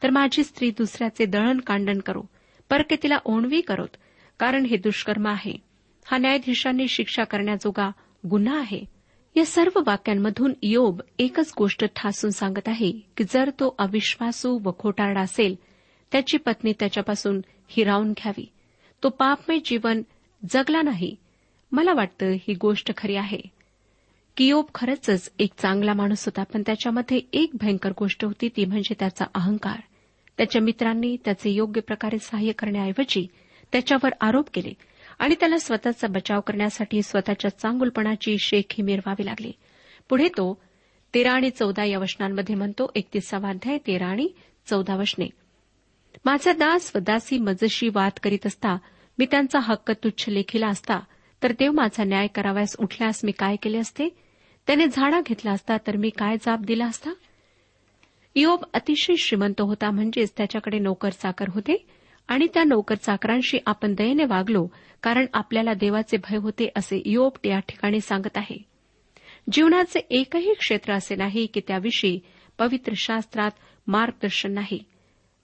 तर 0.02 0.10
माझी 0.10 0.44
स्त्री 0.44 0.70
दुसऱ्याचे 0.70 1.26
दळण 1.26 1.60
कांडण 1.60 1.98
करो 1.98 2.22
परके 2.70 2.96
तिला 3.02 3.18
ओणवी 3.24 3.60
करोत 3.60 3.96
कारण 4.38 4.64
हे 4.64 4.76
दुष्कर्म 4.76 5.26
आहे. 5.26 5.52
हा 6.04 6.18
न्यायाधीशांनी 6.18 6.88
शिक्षा 6.88 7.24
करण्याजोगा 7.24 7.90
गुन्हा 8.30 8.58
आहे. 8.58 8.84
या 9.36 9.44
सर्व 9.44 9.80
वाक्यांमधून 9.86 10.52
योब 10.62 11.00
एकच 11.18 11.52
गोष्ट 11.58 11.84
ठासून 11.96 12.30
सांगत 12.30 12.68
आहे 12.68 12.92
की 13.16 13.24
जर 13.30 13.50
तो 13.50 13.74
अविश्वासू 13.78 14.58
व 14.64 14.70
खोटारडा 14.78 15.20
असेल 15.20 15.54
त्याची 16.12 16.36
पत्नी 16.36 16.72
त्याच्यापासून 16.72 17.40
हिरावून 17.68 18.12
घ्यावी. 18.12 18.52
तो 19.06 19.10
पापमय 19.10 19.58
जीवन 19.64 20.02
जगला 20.50 20.82
नाही. 20.82 21.16
मला 21.72 21.92
वाटतं 21.92 22.32
ही 22.32 22.54
गोष्ट 22.54 22.96
खरी 22.96 23.16
आहे. 23.16 23.40
कियोप 24.36 24.74
खरंच 24.74 25.32
एक 25.38 25.50
चांगला 25.58 25.94
माणूस 25.94 26.24
होता 26.26 26.42
पण 26.42 26.62
त्याच्यामध्ये 26.66 27.20
एक 27.32 27.50
भयंकर 27.54 27.92
गोष्ट 27.98 28.24
होती 28.24 28.48
ती 28.48 28.64
म्हणजे 28.64 28.94
त्याचा 28.98 29.24
अहंकार. 29.34 29.80
त्याच्या 30.36 30.62
मित्रांनी 30.62 31.16
त्याचे 31.24 31.50
योग्य 31.50 31.80
प्रकारे 31.80 32.18
सहाय्य 32.18 32.52
करण्याऐवजी 32.52 33.26
त्याच्यावर 33.72 34.10
आरोप 34.20 34.44
केले 34.54 34.72
आणि 35.18 35.34
त्याला 35.40 35.58
स्वतःचा 35.58 36.06
बचाव 36.06 36.40
करण्यासाठी 36.40 37.02
स्वतःच्या 37.02 37.58
चांगुलपणाची 37.58 38.38
शेखी 38.38 38.82
मिरवावी 38.82 39.26
लागली. 39.26 39.52
पुढे 40.08 40.28
तो 40.28 40.62
तेरा 41.14 41.32
आणि 41.32 41.50
चौदा 41.50 41.84
या 41.84 41.98
वचनांमध्ये 41.98 42.54
म्हणतो 42.54 42.90
एकतीसावा 42.94 43.48
अध्याय 43.48 43.78
तेरा 43.86 44.06
आणि 44.06 44.28
चौदा 44.66 44.96
वचने. 44.96 45.26
माझा 46.24 46.52
दास 46.52 46.92
व 46.94 46.98
दासी 46.98 47.38
मजशी 47.38 47.88
वाद 47.88 48.12
करीत 48.22 48.46
असता 48.46 48.78
मी 49.18 49.26
त्यांचा 49.30 49.58
हक्क 49.62 49.90
तुच्छ 49.90 50.28
लेखिला 50.28 50.68
असता 50.68 51.00
तर 51.42 51.52
देव 51.52 51.72
माझा 51.72 52.04
न्याय 52.04 52.26
करावयास 52.26 52.76
उठल्यास 52.78 53.20
मी 53.24 53.32
काय 53.32 53.56
केले 53.56 53.78
असते? 53.78 54.08
त्याने 54.66 54.86
झाडा 54.86 55.20
घेतला 55.20 55.52
असता 55.52 55.76
तर 55.86 55.96
मी 55.96 56.10
काय 56.10 56.36
जाब 56.36 56.64
दिला 56.64 56.86
असता? 56.86 57.10
योब 58.34 58.64
अतिशय 58.74 59.14
श्रीमंत 59.16 59.60
होता 59.60 59.90
म्हणजेच 59.90 60.32
त्याच्याकडे 60.36 60.78
नोकर 60.78 61.10
चाकर 61.10 61.48
होते 61.48 61.86
आणि 62.28 62.46
त्या 62.54 62.64
नोकर 62.64 62.94
चाकरांशी 62.94 63.58
आपण 63.66 63.94
दयेने 63.94 64.24
वागलो 64.24 64.66
कारण 65.02 65.26
आपल्याला 65.32 65.74
देवाचे 65.74 66.16
भय 66.16 66.36
होते 66.36 66.68
असे 66.76 67.02
योब 67.06 67.32
या 67.44 67.58
ठिकाणी 67.58 68.00
सांगत 68.00 68.36
आहे. 68.36 68.56
जीवनाचे 69.52 69.98
एकही 70.10 70.54
क्षेत्र 70.54 70.92
असे 70.92 71.16
नाही 71.16 71.46
की 71.46 71.60
त्याविषयी 71.60 72.20
पवित्र 72.58 72.92
शास्त्रात 72.96 73.50
मार्गदर्शन 73.86 74.52
नाही. 74.52 74.84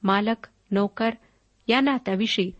मालक 0.03 0.47
नोकर 0.71 1.11
या 1.69 1.81
नात्याविषयी 1.81 2.51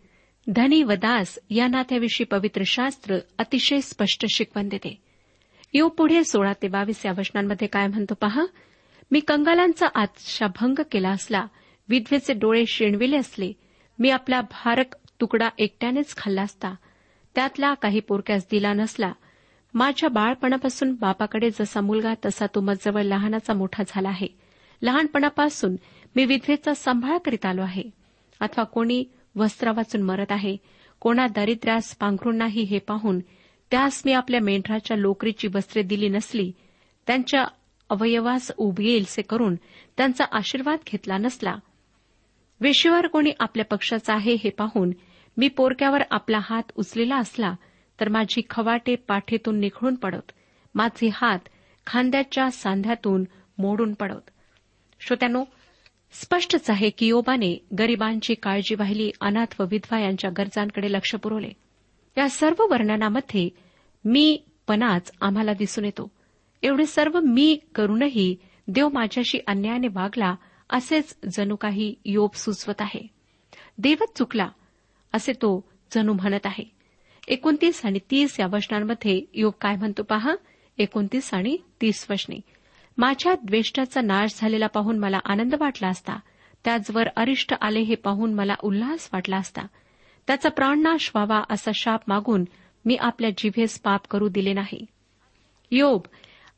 धनी 0.47 0.83
व 0.83 0.91
दास 0.91 1.39
या 1.49 1.67
नात्याविषयी 1.67 2.25
पवित्र 2.25 2.61
शास्त्र 2.65 3.17
अतिशय 3.37 3.81
स्पष्ट 3.81 4.25
शिकवण 4.29 4.69
देते. 4.69 5.01
यो 5.73 5.87
पुढे 5.87 6.23
सोळा 6.23 6.53
ते 6.61 6.67
बावीस 6.67 7.05
या 7.05 7.11
वचनांमध्ये 7.17 7.67
काय 7.67 7.87
म्हणतो 7.87 8.13
पहा? 8.13 8.45
मी 9.11 9.19
कंगालांचा 9.19 9.87
आशाभंग 9.95 10.79
केला 10.91 11.09
असला 11.09 11.45
विधवेचे 11.89 12.33
डोळे 12.33 12.65
शेणविले 12.65 13.17
असले 13.17 13.53
मी 13.99 14.09
आपला 14.09 14.41
भारक 14.41 14.95
तुकडा 15.21 15.49
एकट्यानेच 15.57 16.15
खाल्ला 16.15 16.41
असता 16.41 16.75
त्यातला 17.35 17.73
काही 17.73 17.99
पोरक्यास 17.99 18.45
दिला 18.51 18.73
नसला 18.73 19.13
माझ्या 19.73 20.09
बाळपणापासून 20.09 20.93
बापाकडे 20.93 21.49
जसा 21.49 21.81
मुलगा 21.81 22.13
तसा 22.25 22.45
तो 22.45 22.61
मजवळ 22.61 23.01
लहानाचा 23.01 23.53
मोठा 23.53 23.83
झाला 23.87 24.09
आहे. 24.09 24.27
लहानपणापासून 24.81 25.75
मी 26.15 26.25
विधवेचा 26.25 26.73
सांभाळ 26.73 27.17
करीत 27.17 27.45
आलो 27.45 27.61
आहे. 27.61 27.83
अथवा 28.39 28.63
कोणी 28.63 29.03
वस्त्र 29.35 29.71
वाचून 29.71 30.01
मरत 30.01 30.31
आहे. 30.31 30.57
कोणा 30.99 31.27
दारिद्र्यास 31.27 31.95
पांघरून 31.95 32.37
नाही 32.37 32.61
हे 32.61 32.79
पाहून 32.79 33.19
त्यास 33.71 34.01
मी 34.05 34.13
आपल्या 34.13 34.39
मेंढराच्या 34.41 34.97
लोकरीची 34.97 35.47
वस्त्रे 35.55 35.81
दिली 35.81 36.09
नसली. 36.09 36.51
त्यांच्या 37.07 37.45
अवयवास 37.89 38.51
उब 38.57 38.79
येईलसे 38.79 39.21
करून 39.21 39.55
त्यांचा 39.97 40.25
आशीर्वाद 40.31 40.79
घेतला 40.87 41.17
नसला. 41.17 41.55
वेशीवर 42.61 43.07
कोणी 43.07 43.31
आपल्या 43.39 43.65
पक्षाचा 43.65 44.13
आहे 44.13 44.33
हे 44.33 44.49
पाहून 44.49 44.91
मी 45.37 45.47
पोरक्यावर 45.47 46.01
आपला 46.11 46.39
हात 46.41 46.63
उचलेला 46.75 47.15
असला 47.15 47.55
तर 47.99 48.09
माझी 48.09 48.41
खवाटे 48.49 48.95
पाठीतून 48.95 49.59
निखळून 49.59 49.95
पडत. 49.95 50.31
माझे 50.75 51.09
हात 51.13 51.39
खांद्याच्या 51.87 52.51
सांध्यातून 52.51 53.23
मोडून 53.57 53.93
पडत. 53.93 54.29
श्रोत्यानो 54.99 55.43
स्पष्टच 56.13 56.69
आहे 56.69 56.89
की 56.89 57.07
योबाने 57.07 57.65
गरिबांची 57.79 58.33
काळजी 58.33 58.75
वाहिली 58.75 59.11
अनाथ 59.21 59.61
व 59.61 59.65
विधवा 59.71 59.99
यांच्या 59.99 60.31
गरजांकडे 60.37 60.91
लक्ष 60.91 61.15
पुरवले. 61.15 61.49
या 62.17 62.29
सर्व 62.29 62.63
वर्णनामध्ये 62.69 63.49
मी 64.05 64.43
पणाच 64.67 65.11
आम्हाला 65.21 65.53
दिसून 65.53 65.85
येतो. 65.85 66.11
एवढे 66.63 66.85
सर्व 66.85 67.19
मी 67.19 67.59
करूनही 67.75 68.35
देव 68.67 68.89
माझ्याशी 68.89 69.39
अन्यायाने 69.47 69.87
वागला 69.87 70.35
असेच 70.69 71.17
जणू 71.37 71.55
काही 71.55 71.95
योब 72.05 72.29
सुचवत 72.35 72.81
आहे. 72.81 73.07
देवच 73.77 74.17
चुकला 74.17 74.49
असे 75.13 75.33
तो 75.33 75.69
जणू 75.95 76.13
म्हणत 76.13 76.45
आहे. 76.45 76.63
एकोणतीस 77.27 77.85
आणि 77.85 77.99
तीस 78.11 78.39
या 78.39 78.47
वचनांमध्ये 78.51 79.21
योग 79.33 79.53
काय 79.61 79.75
म्हणतो 79.75 80.03
पहा? 80.03 80.35
एकोणतीस 80.77 81.33
आणि 81.33 81.57
तीस 81.81 82.07
वचने. 82.09 82.41
माझ्या 82.97 83.35
द्वेष्टाचा 83.43 84.01
नाश 84.01 84.39
झालेला 84.41 84.67
पाहून 84.67 84.99
मला 84.99 85.19
आनंद 85.25 85.55
वाटला 85.59 85.87
असता. 85.87 86.19
त्याचवर 86.63 87.07
अरिष्ट 87.15 87.53
आले 87.61 87.79
हे 87.79 87.95
पाहून 87.95 88.33
मला 88.33 88.55
उल्हास 88.63 89.09
वाटला 89.13 89.37
असता. 89.37 89.61
त्याचा 90.27 90.49
प्राणनाश 90.49 91.11
व्हावा 91.15 91.43
असा 91.49 91.71
शाप 91.75 92.01
मागून 92.07 92.45
मी 92.85 92.95
आपल्या 92.95 93.29
जिभेस 93.37 93.79
पाप 93.79 94.01
करू 94.09 94.29
दिले 94.29 94.53
नाही. 94.53 94.85
योब 95.71 96.01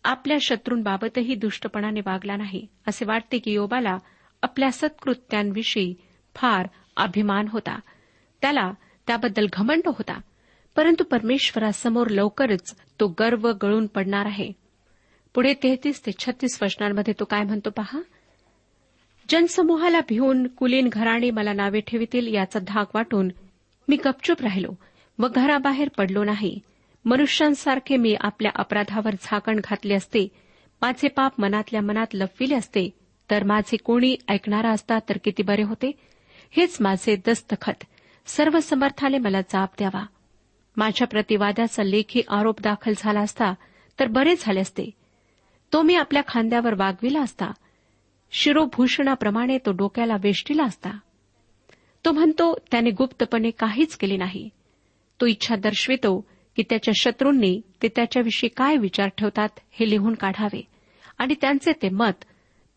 आपल्या 0.03 0.37
शत्रूंबाबतही 0.41 1.35
दुष्टपणाने 1.35 1.99
वागला 1.99 2.35
नाही 2.35 2.67
असे 2.87 3.05
वाटते 3.05 3.39
की 3.39 3.51
योबाला 3.51 3.97
आपल्या 4.41 4.71
सत्कृत्यांविषयी 4.71 5.93
फार 6.35 6.67
अभिमान 6.97 7.47
होता. 7.49 7.79
त्याला 8.41 8.71
त्याबद्दल 9.07 9.47
घमंड 9.53 9.81
होता 9.85 10.21
परंतु 10.75 11.03
परमेश्वरासमोर 11.03 12.07
लवकरच 12.07 12.75
तो 12.99 13.07
गर्व 13.07 13.51
गळून 13.61 13.87
पडणार 13.87 14.25
आहे. 14.25 14.64
पुढे 15.35 15.53
तेहतीस 15.53 16.05
ते 16.05 16.11
छत्तीस 16.19 16.63
वचनांमध्ये 16.63 17.13
तो 17.19 17.25
काय 17.25 17.43
म्हणतो 17.43 17.69
पहा? 17.69 18.01
जनसमूहाला 19.29 19.99
भिवून 19.99 20.47
कुलीन 20.47 20.89
घराणे 20.91 21.31
मला 21.31 21.53
नावे 21.53 21.79
ठेवितील 21.79 22.33
याचा 22.33 22.59
धाक 22.59 22.95
वाटून 22.95 23.31
मी 23.87 23.95
गपचूप 23.95 24.41
राहिलो. 24.41 24.69
व 25.19 25.27
घराबाहेर 25.27 25.89
पडलो 25.89 26.23
नाही. 26.23 26.59
मनुष्यांसारखे 27.05 27.97
मी 27.97 28.15
आपल्या 28.21 28.51
अपराधावर 28.55 29.09
झाकण 29.21 29.59
घातले 29.63 29.93
असते. 29.93 30.27
माझे 30.81 31.07
पाप 31.07 31.33
मनातल्या 31.37 31.81
मनात 31.81 32.07
लपविले 32.13 32.55
असते. 32.55 32.89
तर 33.31 33.43
माझे 33.43 33.77
कोणी 33.77 34.15
ऐकणारा 34.29 34.69
असता 34.69 34.99
तर 34.99 35.17
किती 35.23 35.43
बरे 35.43 35.63
होते? 35.63 35.91
हेच 36.51 36.77
माझे 36.79 37.15
दस्तखत. 37.15 37.83
सर्व 38.25 38.59
समर्थाने 38.59 39.17
मला 39.17 39.41
जाप 39.41 39.69
द्यावा. 39.77 40.05
माझ्या 40.77 41.07
प्रतिवादाचा 41.07 41.83
लेखी 41.83 42.21
आरोप 42.29 42.61
दाखल 42.61 42.93
झाला 42.97 43.19
असता 43.19 43.53
तर 43.99 44.07
बरे 44.07 44.35
झाले 44.39 44.59
असते. 44.59 45.04
तो 45.73 45.81
मी 45.81 45.95
आपल्या 45.95 46.21
खांद्यावर 46.27 46.73
वागविला 46.73 47.21
असता. 47.21 47.51
शिरोभूषणाप्रमाणे 48.31 49.57
तो 49.57 49.71
डोक्याला 49.71 50.15
वेष्टीला 50.23 50.63
असता. 50.63 50.89
तो 52.05 52.11
म्हणतो 52.11 52.55
त्याने 52.71 52.89
गुप्तपणे 52.89 53.49
काहीच 53.49 53.95
केले 53.95 54.17
नाही. 54.17 54.49
तो 55.21 55.25
इच्छा 55.25 55.55
दर्शवितो 55.55 56.25
की 56.55 56.63
त्याच्या 56.63 56.93
शत्रूंनी 56.95 57.61
ते 57.81 57.87
त्याच्याविषयी 57.87 58.49
काय 58.49 58.77
विचार 58.77 59.07
ठेवतात 59.07 59.49
हे 59.71 59.89
लिहून 59.89 60.13
काढावे. 60.13 60.61
आणि 61.17 61.35
त्यांचे 61.41 61.71
ते 61.71 61.89
मत 61.89 62.23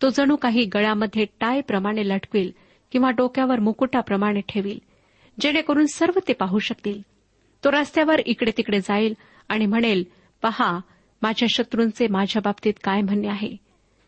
तो 0.03 0.09
जणू 0.09 0.37
काही 0.37 0.65
गळ्यामध्ये 0.65 1.25
टायप्रमाणे 1.41 2.09
लटकविल 2.09 2.53
किंवा 2.93 3.11
डोक्यावर 3.11 3.61
मुकुटाप्रमाणे 3.61 4.41
ठेवील 4.49 4.79
जेणेकरून 5.41 5.87
सर्व 5.87 6.19
ते 6.29 6.33
पाहू 6.33 6.59
शकतील. 6.59 7.03
तो 7.65 7.71
रस्त्यावर 7.71 8.21
इकडे 8.27 8.51
तिकडे 8.57 8.81
जाईल 8.81 9.15
आणि 9.49 9.67
म्हणेल 9.67 10.05
पहा 10.43 10.81
माझ्या 11.23 11.49
शत्रूंचे 11.51 12.07
माझ्या 12.09 12.43
बाबतीत 12.45 12.75
काय 12.85 13.01
म्हणणे 13.01 13.29
आहे? 13.29 13.57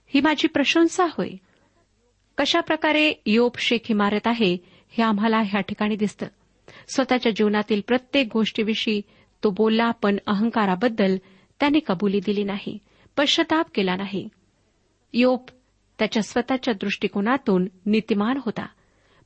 ही 0.06 0.20
माझी 0.20 0.48
प्रशंसा 0.48 1.04
होय. 1.04 1.30
कशा 2.38 2.60
प्रकारे 2.60 3.12
योप 3.26 3.58
शेख 3.58 3.90
इमारत 3.90 4.26
आहे 4.26 4.56
हे 4.90 5.02
आम्हाला 5.02 5.38
ह्या 5.38 5.60
ठिकाणी 5.60 5.96
दिसतं. 5.96 6.26
स्वतःच्या 6.94 7.32
जीवनातील 7.32 7.80
प्रत्येक 7.86 8.28
गोष्टीविषयी 8.32 9.02
तो 9.44 9.50
बोलला 9.50 9.90
पण 9.90 10.16
अहंकाराबद्दल 10.26 11.16
त्याने 11.60 11.78
कबुली 11.86 12.20
दिली 12.26 12.44
नाही 12.44 12.78
पश्चाताप 13.16 13.66
केला 13.74 13.96
नाही. 13.96 14.28
योप 15.12 15.50
त्याच्या 15.98 16.22
स्वतःच्या 16.22 16.74
दृष्टिकोनातून 16.74 17.66
नीतिमान 17.86 18.36
होता 18.44 18.66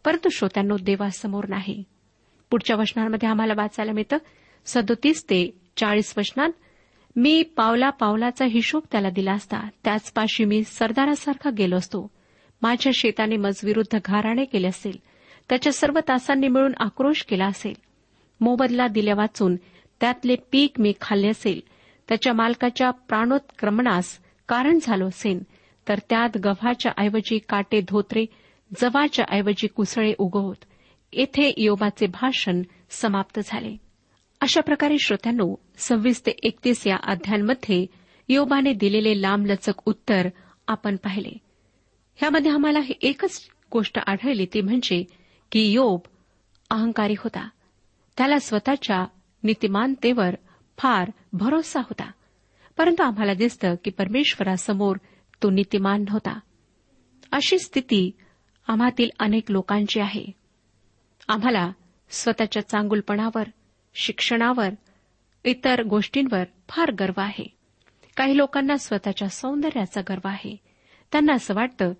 परंतु 0.04 0.28
श्रोत्यांनो 0.28 0.76
देवासमोर 0.82 1.44
नाही. 1.48 1.84
पुढच्या 2.50 2.76
वचनांमध्ये 2.76 3.28
आम्हाला 3.28 3.52
वाचायला 3.56 3.92
मिळतं. 3.92 4.16
सदोतीस 4.66 5.24
ते 5.24 5.60
चाळीस 5.76 6.14
वचनात 6.16 6.48
मी 7.16 7.42
पावला 7.42 7.90
पावलाचा 7.90 8.44
हिशोब 8.44 8.82
त्याला 8.92 9.10
दिला 9.10 9.32
असता 9.32 9.68
त्याचपाशी 9.84 10.44
मी 10.44 10.64
सरदारासारखा 10.64 11.50
गेलो 11.50 11.76
असतो. 11.76 12.10
माझ्या 12.62 12.92
शेताने 12.94 13.36
मजविरुद्ध 13.36 13.98
घाराणे 14.04 14.44
केले 14.44 14.66
असेल. 14.66 14.98
त्याच्या 15.48 15.72
सर्व 15.72 15.98
तासांनी 16.08 16.48
मिळून 16.48 16.72
आक्रोश 16.80 17.22
केला 17.22 17.46
असेल. 17.46 17.74
मोबदला 18.40 18.88
दिल्या 18.88 19.14
वाचून 19.14 19.56
त्यातले 20.00 20.36
पीक 20.52 20.80
मी 20.80 20.92
खाल्ले 21.00 21.28
असेल. 21.28 21.60
त्याच्या 22.08 22.32
मालकाच्या 22.32 22.90
प्राणोत्क्रमणास 22.90 24.18
कारण 24.48 24.78
झालो 24.82 25.08
असेल 25.08 25.42
तर 25.88 25.98
त्यात 26.10 26.36
गव्हाच्या 26.44 26.92
ऐवजी 26.98 27.38
काटे 27.38 27.80
धोत्रे 27.80 28.24
जवाच्या 28.80 29.24
ऐवजी 29.30 29.66
कुसळे 29.66 30.12
उगवत. 30.18 30.64
येथे 31.12 31.54
योबाचे 31.56 32.06
भाषण 32.06 32.62
समाप्त 32.90 33.40
झाले. 33.44 33.83
अशा 34.44 34.60
प्रकारे 34.60 34.98
श्रोत्यांनो 34.98 35.54
सव्वीस 35.76 36.26
ते 36.26 36.30
एकतीस 36.42 36.86
या 36.86 36.96
अध्यायांमध्ये 37.02 37.86
योबाने 38.28 38.72
दिलेले 38.72 39.22
लांबलचक 39.22 39.72
उत्तर 39.86 40.28
आपण 40.68 40.96
पाहिले. 40.96 41.38
ह्यामध्ये 42.16 42.50
आम्हाला 42.50 42.78
ही 42.78 42.94
एकच 43.02 43.48
गोष्ट 43.72 43.98
आढळली 44.06 44.46
ती 44.54 44.60
म्हणजे 44.60 45.04
की 45.52 45.72
योब 45.72 46.00
अहंकारी 46.70 47.14
होता. 47.18 47.48
त्याला 48.16 48.38
स्वतःच्या 48.38 49.06
नीतिमानतेवर 49.42 50.34
फार 50.78 51.10
भरोसा 51.32 51.80
होता. 51.80 52.10
परंतु 52.78 53.02
आम्हाला 53.02 53.34
दिसतं 53.34 53.74
की 53.84 53.90
परमेश्वरासमोर 53.90 54.96
तो 55.42 55.50
नीतिमान 55.50 56.04
नव्हता. 56.08 56.38
अशी 57.32 57.58
स्थिती 57.58 58.10
आम्हातील 58.68 59.10
अनेक 59.18 59.50
लोकांची 59.50 60.00
आहे. 60.00 60.24
आम्हाला 61.28 61.72
स्वतःच्या 62.10 62.68
चांगुलपणावर 62.68 63.44
शिक्षणावर 63.94 64.68
इतर 65.44 65.82
गोष्टींवर 65.82 66.44
फार 66.68 66.92
गर्व 66.92 67.20
आहे. 67.20 67.56
काही 68.16 68.36
लोकांना 68.36 68.76
स्वतःच्या 68.76 69.28
सौंदर्याचा 69.28 70.00
गर्व 70.00 70.28
आहे. 70.28 70.56
त्यांना 71.12 71.32
असं 71.32 71.54
वाटतं 71.54 71.92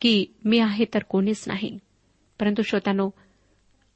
की 0.00 0.26
मी 0.44 0.58
आहे 0.58 0.84
तर 0.94 1.02
कोणीच 1.02 1.44
नाही. 1.46 1.78
परंतु 2.40 2.62
श्रोतानो 2.62 3.10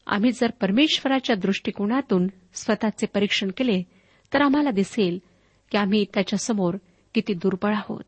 आम्ही 0.06 0.32
जर 0.32 0.50
परमेश्वराच्या 0.50 1.36
दृष्टिकोनातून 1.36 2.26
स्वतःचे 2.54 3.06
परीक्षण 3.06 3.50
केले 3.56 3.82
तर 4.34 4.42
आम्हाला 4.42 4.70
दिसेल 4.70 5.18
की 5.70 5.78
आम्ही 5.78 6.04
त्याच्यासमोर 6.14 6.76
किती 7.14 7.34
दुर्बळ 7.34 7.74
आहोत. 7.74 8.04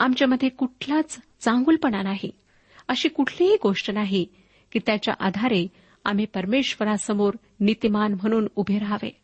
आमच्यामध्ये 0.00 0.48
कुठलाच 0.48 1.18
चांगुलपणा 1.40 2.02
नाही. 2.02 2.30
अशी 2.88 3.08
कुठलीही 3.08 3.56
गोष्ट 3.62 3.90
नाही 3.90 4.26
की 4.72 4.78
त्याच्या 4.78 5.14
आधारे 5.20 5.66
आम्ही 6.06 6.26
परमेश्वरासमोर 6.26 7.34
नीतिमान 7.60 8.12
म्हणून 8.12 8.48
उभे 8.56 8.78
राहावे. 8.78 9.20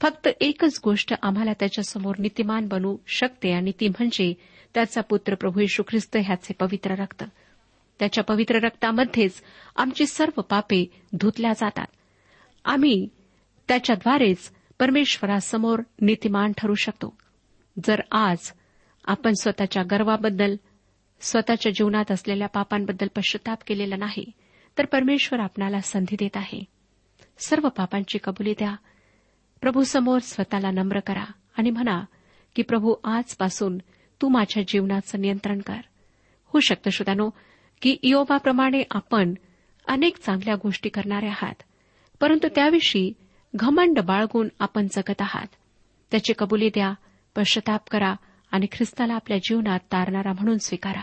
फक्त 0.00 0.28
एकच 0.40 0.80
गोष्ट 0.84 1.14
आम्हाला 1.22 1.52
त्याच्यासमोर 1.52 2.14
नीतिमान 2.18 2.68
बनू 2.68 2.96
शकते 3.06 3.52
आणि 3.52 3.72
ती 3.80 3.88
म्हणजे 3.88 4.34
त्याचा 4.74 5.00
पुत्र 5.00 5.34
प्रभू 5.34 5.60
येशू 5.60 5.82
ख्रिस्त 5.88 6.16
ह्याचे 6.16 6.54
पवित्र 6.54 6.90
रक्त. 6.90 7.24
त्याच्या 7.98 8.24
पवित्र 8.24 8.56
रक्तामध्येच 8.56 9.42
आमची 9.76 10.06
सर्व 10.06 10.40
पापे 10.40 10.90
धुतल्या 11.20 11.52
जातात. 11.52 11.86
आम्ही 12.64 13.08
त्याच्याद्वारेच 13.68 14.52
परमेश्वरासमोर 14.80 15.82
नीतिमान 16.00 16.52
ठरू 16.58 16.74
शकतो. 16.74 17.16
जर 17.84 18.00
आज 18.12 18.52
आपण 19.04 19.32
स्वतःच्या 19.32 19.82
गर्वाबद्दल 19.82 20.56
स्वतःच्या 21.20 21.72
जीवनात 21.72 22.12
असलेल्या 22.12 22.48
पापांबद्दल 22.48 23.06
पश्चाताप 23.16 23.58
केलेला 23.66 23.96
नाही 23.96 24.30
तर 24.78 24.84
परमेश्वर 24.84 25.40
आपणाला 25.40 25.80
संधी 25.80 26.16
देत 26.18 26.36
आहे. 26.36 26.64
सर्व 27.38 27.68
पापांची 27.68 28.18
कबुली 28.24 28.52
द्या. 28.52 28.74
प्रभूसमोर 29.60 30.18
स्वतःला 30.18 30.70
नम्र 30.70 31.00
करा 31.00 31.24
आणि 31.58 31.70
म्हणा 31.70 32.00
की 32.56 32.62
प्रभू 32.62 32.94
आजपासून 33.04 33.78
तू 34.22 34.28
माझ्या 34.28 34.62
जीवनाचं 34.68 35.20
नियंत्रण 35.20 35.60
कर. 35.60 35.80
होऊ 36.44 36.60
शकतं 36.60 36.90
श्रोतानो 36.90 37.30
की 37.82 37.90
इयोबाप्रमाणे 38.02 38.82
आपण 38.90 39.34
अनेक 39.88 40.16
चांगल्या 40.16 40.54
गोष्टी 40.54 40.88
करणारे 40.88 41.26
आहात 41.26 41.62
परंतु 42.20 42.48
त्याविषयी 42.48 43.12
घमंड 43.54 43.98
बाळगून 43.98 44.48
आपण 44.58 44.86
जगत 44.92 45.20
आहात. 45.20 45.46
त्याची 46.10 46.32
कबुली 46.38 46.68
द्या 46.68 46.94
पश्चाताप 47.36 47.88
करा 47.90 48.14
आणि 48.50 48.66
ख्रिस्ताला 48.72 49.14
आपल्या 49.14 49.38
जीवनात 49.38 49.80
तारणारा 49.92 50.32
म्हणून 50.32 50.58
स्वीकारा. 50.58 51.02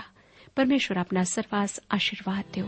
परमेश्वर 0.58 0.98
आपला 0.98 1.24
सर्वांस 1.24 1.80
आशीर्वाद 1.90 2.44
देऊ. 2.56 2.68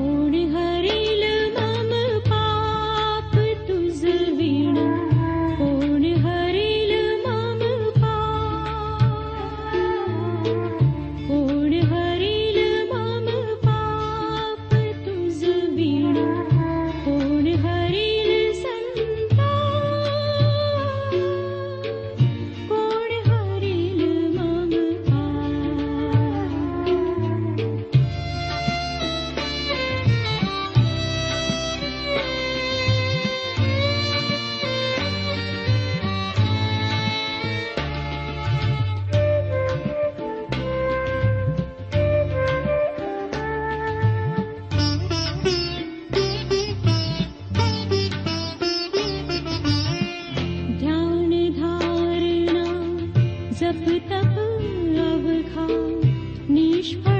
जप 53.61 53.85
तप 54.09 54.35
सप्तव 54.95 56.53
निष्पा 56.53 57.10